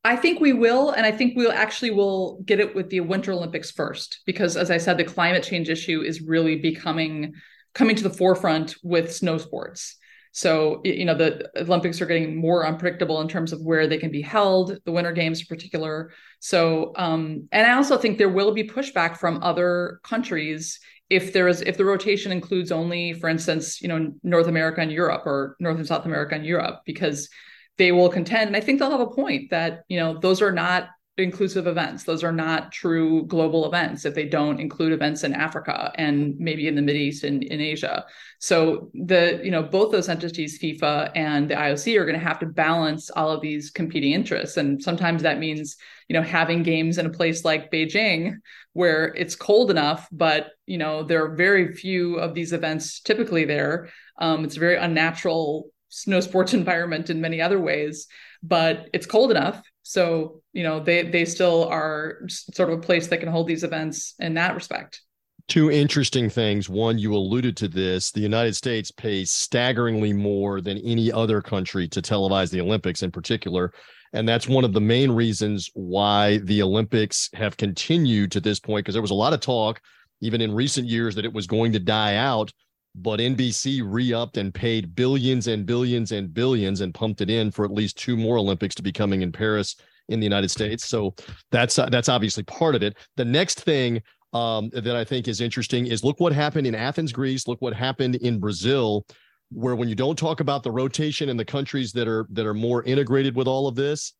I 0.06 0.16
think 0.16 0.40
we 0.40 0.52
will, 0.52 0.90
and 0.90 1.06
I 1.06 1.12
think 1.12 1.34
we'll 1.34 1.52
actually 1.52 1.90
will 1.90 2.42
get 2.44 2.60
it 2.60 2.74
with 2.74 2.90
the 2.90 3.00
Winter 3.00 3.32
Olympics 3.32 3.70
first, 3.70 4.20
because 4.26 4.56
as 4.56 4.70
I 4.70 4.76
said, 4.76 4.98
the 4.98 5.04
climate 5.04 5.42
change 5.42 5.70
issue 5.70 6.02
is 6.02 6.20
really 6.20 6.56
becoming 6.56 7.34
coming 7.74 7.96
to 7.96 8.02
the 8.02 8.10
forefront 8.10 8.76
with 8.82 9.14
snow 9.14 9.38
sports. 9.38 9.96
So 10.34 10.80
you 10.84 11.04
know 11.04 11.14
the 11.14 11.48
Olympics 11.56 12.00
are 12.00 12.06
getting 12.06 12.36
more 12.36 12.66
unpredictable 12.66 13.20
in 13.20 13.28
terms 13.28 13.52
of 13.52 13.60
where 13.62 13.86
they 13.86 13.98
can 13.98 14.10
be 14.10 14.20
held, 14.20 14.76
the 14.84 14.90
Winter 14.90 15.12
Games 15.12 15.40
in 15.40 15.46
particular. 15.46 16.12
So 16.40 16.92
um, 16.96 17.48
and 17.52 17.66
I 17.66 17.74
also 17.74 17.96
think 17.96 18.18
there 18.18 18.28
will 18.28 18.52
be 18.52 18.68
pushback 18.68 19.16
from 19.16 19.42
other 19.44 20.00
countries 20.02 20.80
if 21.08 21.32
there 21.32 21.46
is 21.46 21.60
if 21.62 21.76
the 21.76 21.84
rotation 21.84 22.32
includes 22.32 22.72
only 22.72 23.12
for 23.12 23.28
instance 23.28 23.80
you 23.80 23.88
know 23.88 24.12
north 24.22 24.46
america 24.46 24.80
and 24.80 24.90
europe 24.90 25.22
or 25.26 25.54
north 25.60 25.76
and 25.76 25.86
south 25.86 26.06
america 26.06 26.34
and 26.34 26.46
europe 26.46 26.80
because 26.86 27.28
they 27.76 27.92
will 27.92 28.08
contend 28.08 28.48
and 28.48 28.56
i 28.56 28.60
think 28.60 28.78
they'll 28.78 28.90
have 28.90 29.00
a 29.00 29.06
point 29.06 29.50
that 29.50 29.82
you 29.88 29.98
know 29.98 30.18
those 30.18 30.40
are 30.40 30.52
not 30.52 30.88
inclusive 31.16 31.68
events. 31.68 32.02
Those 32.02 32.24
are 32.24 32.32
not 32.32 32.72
true 32.72 33.24
global 33.26 33.66
events 33.66 34.04
if 34.04 34.14
they 34.14 34.26
don't 34.26 34.58
include 34.58 34.92
events 34.92 35.22
in 35.22 35.32
africa 35.32 35.92
and 35.94 36.36
maybe 36.38 36.66
in 36.66 36.74
the 36.74 36.82
mid 36.82 36.96
east 36.96 37.22
and 37.22 37.44
in 37.44 37.60
asia. 37.60 38.04
So 38.40 38.90
the 38.94 39.40
you 39.44 39.52
know 39.52 39.62
both 39.62 39.92
those 39.92 40.08
entities 40.08 40.58
fifa 40.58 41.12
and 41.14 41.48
the 41.48 41.54
ioc 41.54 41.96
are 41.96 42.04
going 42.04 42.18
to 42.18 42.24
have 42.24 42.40
to 42.40 42.46
balance 42.46 43.10
all 43.10 43.30
of 43.30 43.40
these 43.40 43.70
competing 43.70 44.12
interests. 44.12 44.56
And 44.56 44.82
sometimes 44.82 45.22
that 45.22 45.38
means 45.38 45.76
you 46.08 46.14
know 46.14 46.22
having 46.22 46.64
games 46.64 46.98
in 46.98 47.06
a 47.06 47.10
place 47.10 47.44
like 47.44 47.70
beijing 47.70 48.36
where 48.72 49.14
it's 49.14 49.36
cold 49.36 49.70
enough 49.70 50.08
but 50.10 50.48
you 50.66 50.78
know 50.78 51.04
there 51.04 51.24
are 51.24 51.36
very 51.36 51.72
few 51.72 52.16
of 52.16 52.34
these 52.34 52.52
events 52.52 53.00
typically 53.00 53.44
there. 53.44 53.88
Um, 54.18 54.44
it's 54.44 54.56
a 54.56 54.60
very 54.60 54.76
unnatural 54.76 55.70
snow 55.90 56.18
sports 56.18 56.54
environment 56.60 57.08
in 57.08 57.20
many 57.20 57.40
other 57.40 57.60
ways 57.60 58.08
but 58.42 58.88
it's 58.92 59.06
cold 59.06 59.30
enough. 59.30 59.62
So 59.82 60.42
you 60.54 60.62
know 60.62 60.80
they 60.80 61.02
they 61.02 61.26
still 61.26 61.68
are 61.68 62.20
sort 62.28 62.70
of 62.70 62.78
a 62.78 62.82
place 62.82 63.08
that 63.08 63.18
can 63.18 63.28
hold 63.28 63.46
these 63.46 63.64
events 63.64 64.14
in 64.18 64.34
that 64.34 64.54
respect. 64.54 65.02
Two 65.46 65.70
interesting 65.70 66.30
things. 66.30 66.70
One 66.70 66.96
you 66.96 67.14
alluded 67.14 67.56
to 67.58 67.68
this 67.68 68.10
the 68.12 68.20
united 68.20 68.54
states 68.54 68.90
pays 68.90 69.30
staggeringly 69.30 70.14
more 70.14 70.62
than 70.62 70.78
any 70.78 71.12
other 71.12 71.42
country 71.42 71.86
to 71.88 72.00
televise 72.00 72.50
the 72.50 72.60
olympics 72.60 73.02
in 73.02 73.10
particular 73.10 73.72
and 74.14 74.28
that's 74.28 74.48
one 74.48 74.64
of 74.64 74.72
the 74.72 74.80
main 74.80 75.10
reasons 75.10 75.68
why 75.74 76.38
the 76.44 76.62
olympics 76.62 77.28
have 77.34 77.56
continued 77.56 78.30
to 78.32 78.40
this 78.40 78.60
point 78.60 78.84
because 78.84 78.94
there 78.94 79.02
was 79.02 79.10
a 79.10 79.14
lot 79.14 79.32
of 79.34 79.40
talk 79.40 79.80
even 80.20 80.40
in 80.40 80.54
recent 80.54 80.88
years 80.88 81.14
that 81.14 81.24
it 81.24 81.32
was 81.32 81.46
going 81.46 81.72
to 81.72 81.78
die 81.78 82.16
out 82.16 82.50
but 82.94 83.18
NBC 83.18 83.82
re-upped 83.84 84.36
and 84.36 84.54
paid 84.54 84.94
billions 84.94 85.48
and 85.48 85.66
billions 85.66 86.12
and 86.12 86.32
billions 86.32 86.80
and 86.80 86.94
pumped 86.94 87.20
it 87.20 87.28
in 87.28 87.50
for 87.50 87.64
at 87.64 87.72
least 87.72 87.98
two 87.98 88.16
more 88.16 88.38
Olympics 88.38 88.74
to 88.76 88.82
be 88.82 88.92
coming 88.92 89.22
in 89.22 89.32
Paris 89.32 89.76
in 90.08 90.20
the 90.20 90.24
United 90.24 90.50
States. 90.50 90.86
So 90.86 91.14
that's 91.50 91.78
uh, 91.78 91.86
that's 91.86 92.08
obviously 92.08 92.42
part 92.44 92.74
of 92.74 92.82
it. 92.82 92.96
The 93.16 93.24
next 93.24 93.60
thing 93.60 94.02
um, 94.32 94.70
that 94.72 94.96
I 94.96 95.04
think 95.04 95.28
is 95.28 95.40
interesting 95.40 95.86
is 95.86 96.04
look 96.04 96.20
what 96.20 96.32
happened 96.32 96.66
in 96.66 96.74
Athens, 96.74 97.12
Greece. 97.12 97.46
Look 97.46 97.62
what 97.62 97.74
happened 97.74 98.16
in 98.16 98.38
Brazil, 98.38 99.06
where 99.50 99.76
when 99.76 99.88
you 99.88 99.94
don't 99.94 100.18
talk 100.18 100.40
about 100.40 100.62
the 100.62 100.72
rotation 100.72 101.28
in 101.28 101.36
the 101.36 101.44
countries 101.44 101.92
that 101.92 102.08
are 102.08 102.26
that 102.30 102.46
are 102.46 102.54
more 102.54 102.82
integrated 102.82 103.36
with 103.36 103.46
all 103.46 103.68
of 103.68 103.74
this, 103.74 104.12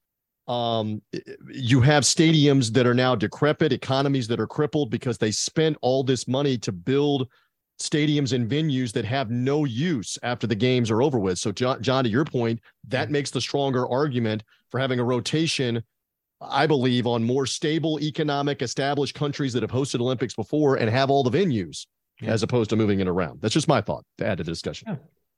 um, 0.46 1.02
you 1.50 1.80
have 1.80 2.04
stadiums 2.04 2.72
that 2.72 2.86
are 2.86 2.94
now 2.94 3.14
decrepit, 3.14 3.72
economies 3.72 4.28
that 4.28 4.40
are 4.40 4.46
crippled 4.46 4.90
because 4.90 5.18
they 5.18 5.30
spent 5.30 5.76
all 5.82 6.04
this 6.04 6.28
money 6.28 6.58
to 6.58 6.72
build 6.72 7.28
stadiums 7.80 8.32
and 8.32 8.48
venues 8.48 8.92
that 8.92 9.04
have 9.04 9.30
no 9.30 9.64
use 9.64 10.16
after 10.22 10.46
the 10.46 10.54
games 10.54 10.90
are 10.90 11.02
over 11.02 11.18
with. 11.18 11.38
So, 11.38 11.50
John, 11.50 11.82
John, 11.82 12.04
to 12.04 12.10
your 12.10 12.24
point, 12.24 12.60
that 12.88 13.10
makes 13.10 13.30
the 13.30 13.40
stronger 13.40 13.88
argument 13.88 14.44
for 14.74 14.80
having 14.80 14.98
a 14.98 15.04
rotation. 15.04 15.84
I 16.40 16.66
believe 16.66 17.06
on 17.06 17.22
more 17.22 17.46
stable, 17.46 18.00
economic, 18.00 18.60
established 18.60 19.14
countries 19.14 19.52
that 19.52 19.62
have 19.62 19.70
hosted 19.70 20.00
Olympics 20.00 20.34
before 20.34 20.74
and 20.74 20.90
have 20.90 21.10
all 21.10 21.22
the 21.22 21.30
venues, 21.30 21.86
yeah. 22.20 22.30
as 22.30 22.42
opposed 22.42 22.70
to 22.70 22.76
moving 22.76 22.98
it 22.98 23.06
around. 23.06 23.40
That's 23.40 23.54
just 23.54 23.68
my 23.68 23.80
thought 23.80 24.04
to 24.18 24.26
add 24.26 24.38
to 24.38 24.44
the 24.44 24.50
discussion. 24.50 24.88
Yeah. 24.88 24.96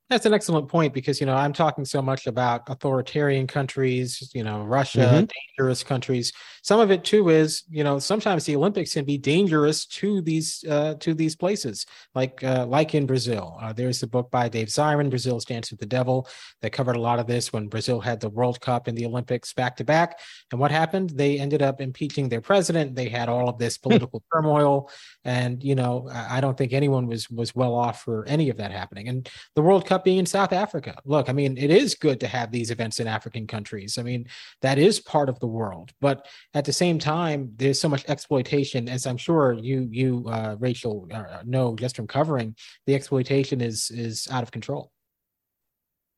That's 0.08 0.24
an 0.24 0.32
excellent 0.32 0.68
point 0.68 0.94
because 0.94 1.18
you 1.20 1.26
know 1.26 1.34
I'm 1.34 1.52
talking 1.52 1.84
so 1.84 2.00
much 2.00 2.28
about 2.28 2.68
authoritarian 2.68 3.48
countries, 3.48 4.30
you 4.32 4.44
know, 4.44 4.62
Russia, 4.62 5.00
mm-hmm. 5.00 5.24
dangerous 5.58 5.82
countries. 5.82 6.32
Some 6.62 6.78
of 6.78 6.92
it 6.92 7.02
too 7.02 7.28
is 7.30 7.64
you 7.68 7.82
know 7.82 7.98
sometimes 7.98 8.44
the 8.44 8.54
Olympics 8.54 8.94
can 8.94 9.04
be 9.04 9.18
dangerous 9.18 9.84
to 9.86 10.20
these 10.20 10.64
uh, 10.70 10.94
to 11.00 11.12
these 11.12 11.34
places, 11.34 11.86
like 12.14 12.44
uh, 12.44 12.66
like 12.66 12.94
in 12.94 13.04
Brazil. 13.04 13.58
Uh, 13.60 13.72
there's 13.72 14.00
a 14.04 14.06
book 14.06 14.30
by 14.30 14.48
Dave 14.48 14.68
Zirin, 14.68 15.10
Brazil's 15.10 15.44
Dance 15.44 15.72
with 15.72 15.80
the 15.80 15.86
Devil, 15.86 16.28
that 16.62 16.70
covered 16.70 16.94
a 16.94 17.00
lot 17.00 17.18
of 17.18 17.26
this 17.26 17.52
when 17.52 17.66
Brazil 17.66 18.00
had 18.00 18.20
the 18.20 18.30
World 18.30 18.60
Cup 18.60 18.86
and 18.86 18.96
the 18.96 19.06
Olympics 19.06 19.52
back 19.54 19.76
to 19.78 19.84
back. 19.84 20.20
And 20.52 20.60
what 20.60 20.70
happened? 20.70 21.10
They 21.10 21.40
ended 21.40 21.62
up 21.62 21.80
impeaching 21.80 22.28
their 22.28 22.40
president. 22.40 22.94
They 22.94 23.08
had 23.08 23.28
all 23.28 23.48
of 23.48 23.58
this 23.58 23.76
political 23.76 24.22
turmoil, 24.32 24.88
and 25.24 25.60
you 25.64 25.74
know 25.74 26.08
I 26.12 26.40
don't 26.40 26.56
think 26.56 26.72
anyone 26.72 27.08
was 27.08 27.28
was 27.28 27.56
well 27.56 27.74
off 27.74 28.02
for 28.02 28.24
any 28.28 28.50
of 28.50 28.58
that 28.58 28.70
happening. 28.70 29.08
And 29.08 29.28
the 29.56 29.62
World 29.62 29.84
Cup 29.84 29.95
Cup 29.96 30.04
being 30.04 30.18
in 30.18 30.26
South 30.26 30.52
Africa. 30.52 30.94
Look, 31.04 31.30
I 31.30 31.32
mean, 31.32 31.56
it 31.56 31.70
is 31.70 31.94
good 31.94 32.20
to 32.20 32.26
have 32.26 32.50
these 32.50 32.70
events 32.70 33.00
in 33.00 33.06
African 33.06 33.46
countries. 33.46 33.96
I 33.96 34.02
mean, 34.02 34.26
that 34.60 34.78
is 34.78 35.00
part 35.00 35.28
of 35.28 35.40
the 35.40 35.46
world. 35.46 35.92
But 36.00 36.26
at 36.52 36.66
the 36.66 36.72
same 36.72 36.98
time, 36.98 37.52
there's 37.56 37.80
so 37.80 37.88
much 37.88 38.04
exploitation, 38.08 38.88
as 38.88 39.06
I'm 39.06 39.16
sure 39.16 39.54
you, 39.54 39.88
you, 39.90 40.26
uh, 40.28 40.56
Rachel, 40.58 41.08
uh, 41.12 41.42
know 41.44 41.74
just 41.76 41.96
from 41.96 42.06
covering. 42.06 42.54
The 42.86 42.94
exploitation 42.94 43.60
is 43.60 43.90
is 43.90 44.28
out 44.30 44.42
of 44.42 44.50
control. 44.50 44.92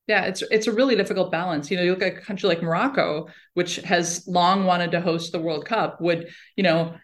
Yeah, 0.09 0.25
it's 0.25 0.43
it's 0.51 0.67
a 0.67 0.73
really 0.73 0.97
difficult 0.97 1.31
balance. 1.31 1.71
You 1.71 1.77
know, 1.77 1.85
you 1.85 1.91
look 1.91 2.03
at 2.03 2.17
a 2.17 2.21
country 2.21 2.49
like 2.49 2.63
Morocco, 2.63 3.29
which 3.55 3.77
has 3.77 4.27
long 4.27 4.65
wanted 4.65 4.91
to 4.93 5.01
host 5.01 5.33
the 5.33 5.39
World 5.39 5.67
Cup, 5.67 6.01
would, 6.01 6.31
you 6.57 6.65
know, 6.65 6.95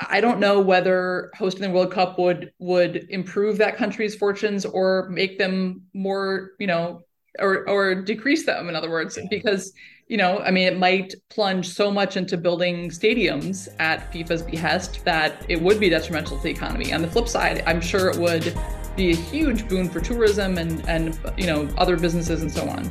I 0.00 0.20
don't 0.20 0.40
know 0.40 0.60
whether 0.60 1.30
hosting 1.36 1.62
the 1.62 1.70
World 1.70 1.92
Cup 1.92 2.18
would 2.18 2.52
would 2.58 3.06
improve 3.10 3.58
that 3.58 3.76
country's 3.76 4.14
fortunes 4.14 4.64
or 4.64 5.08
make 5.08 5.38
them 5.38 5.82
more, 5.94 6.52
you 6.58 6.66
know, 6.66 7.02
or 7.38 7.68
or 7.68 7.94
decrease 7.94 8.44
them. 8.44 8.68
In 8.68 8.74
other 8.74 8.90
words, 8.90 9.18
because 9.30 9.72
you 10.08 10.16
know, 10.16 10.40
I 10.40 10.50
mean, 10.50 10.66
it 10.66 10.78
might 10.78 11.14
plunge 11.30 11.68
so 11.68 11.90
much 11.90 12.16
into 12.16 12.36
building 12.36 12.90
stadiums 12.90 13.68
at 13.78 14.12
FIFA's 14.12 14.42
behest 14.42 15.04
that 15.04 15.44
it 15.48 15.60
would 15.62 15.80
be 15.80 15.88
detrimental 15.88 16.36
to 16.36 16.42
the 16.42 16.50
economy. 16.50 16.92
On 16.92 17.00
the 17.00 17.08
flip 17.08 17.26
side, 17.26 17.64
I'm 17.66 17.80
sure 17.80 18.10
it 18.10 18.18
would 18.18 18.54
be 18.96 19.12
a 19.12 19.16
huge 19.16 19.66
boon 19.68 19.88
for 19.88 20.00
tourism 20.00 20.58
and 20.58 20.86
and 20.88 21.18
you 21.36 21.46
know 21.46 21.68
other 21.78 21.96
businesses 21.96 22.42
and 22.42 22.50
so 22.50 22.68
on. 22.68 22.90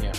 Yeah. 0.00 0.12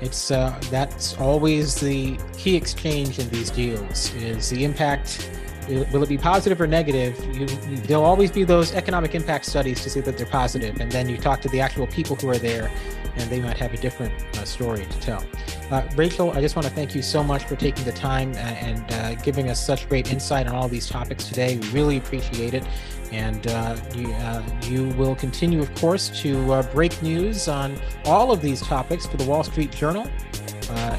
It's 0.00 0.30
uh, 0.30 0.58
that's 0.70 1.18
always 1.18 1.74
the 1.76 2.18
key 2.36 2.56
exchange 2.56 3.18
in 3.18 3.28
these 3.30 3.50
deals 3.50 4.14
is 4.14 4.50
the 4.50 4.64
impact 4.64 5.30
will 5.68 6.02
it 6.02 6.08
be 6.08 6.18
positive 6.18 6.60
or 6.60 6.66
negative? 6.66 7.18
You, 7.34 7.46
there'll 7.78 8.04
always 8.04 8.30
be 8.30 8.44
those 8.44 8.72
economic 8.74 9.14
impact 9.14 9.46
studies 9.46 9.82
to 9.82 9.90
see 9.90 10.00
that 10.00 10.16
they're 10.16 10.26
positive, 10.26 10.80
and 10.80 10.90
then 10.90 11.08
you 11.08 11.16
talk 11.16 11.40
to 11.42 11.48
the 11.48 11.60
actual 11.60 11.86
people 11.86 12.16
who 12.16 12.28
are 12.28 12.38
there, 12.38 12.70
and 13.16 13.30
they 13.30 13.40
might 13.40 13.56
have 13.58 13.72
a 13.72 13.76
different 13.76 14.12
uh, 14.36 14.44
story 14.44 14.84
to 14.84 15.00
tell. 15.00 15.24
Uh, 15.70 15.82
Rachel, 15.96 16.32
I 16.32 16.40
just 16.40 16.56
want 16.56 16.66
to 16.66 16.74
thank 16.74 16.94
you 16.94 17.02
so 17.02 17.22
much 17.22 17.44
for 17.44 17.56
taking 17.56 17.84
the 17.84 17.92
time 17.92 18.32
uh, 18.32 18.36
and 18.36 18.92
uh, 18.92 19.14
giving 19.22 19.48
us 19.48 19.64
such 19.64 19.88
great 19.88 20.12
insight 20.12 20.46
on 20.46 20.54
all 20.54 20.68
these 20.68 20.88
topics 20.88 21.24
today. 21.28 21.58
We 21.58 21.68
really 21.70 21.96
appreciate 21.96 22.54
it, 22.54 22.64
and 23.10 23.46
uh, 23.46 23.76
you, 23.94 24.12
uh, 24.12 24.42
you 24.62 24.88
will 24.90 25.14
continue, 25.14 25.60
of 25.60 25.74
course, 25.76 26.08
to 26.22 26.62
break 26.72 27.00
news 27.02 27.48
on 27.48 27.76
all 28.04 28.32
of 28.32 28.42
these 28.42 28.60
topics 28.60 29.06
for 29.06 29.16
the 29.16 29.24
Wall 29.24 29.44
Street 29.44 29.70
Journal, 29.70 30.08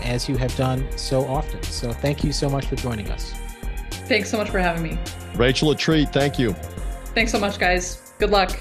as 0.03 0.29
you 0.29 0.37
have 0.37 0.55
done 0.55 0.85
so 0.97 1.25
often. 1.25 1.61
So, 1.63 1.91
thank 1.93 2.23
you 2.23 2.31
so 2.31 2.49
much 2.49 2.67
for 2.67 2.75
joining 2.75 3.09
us. 3.09 3.33
Thanks 4.07 4.29
so 4.29 4.37
much 4.37 4.49
for 4.49 4.59
having 4.59 4.83
me. 4.83 4.97
Rachel, 5.35 5.71
a 5.71 5.75
treat. 5.75 6.09
Thank 6.09 6.37
you. 6.37 6.53
Thanks 7.13 7.31
so 7.31 7.39
much, 7.39 7.59
guys. 7.59 8.13
Good 8.19 8.31
luck. 8.31 8.51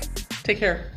Take 0.44 0.58
care. 0.58 0.91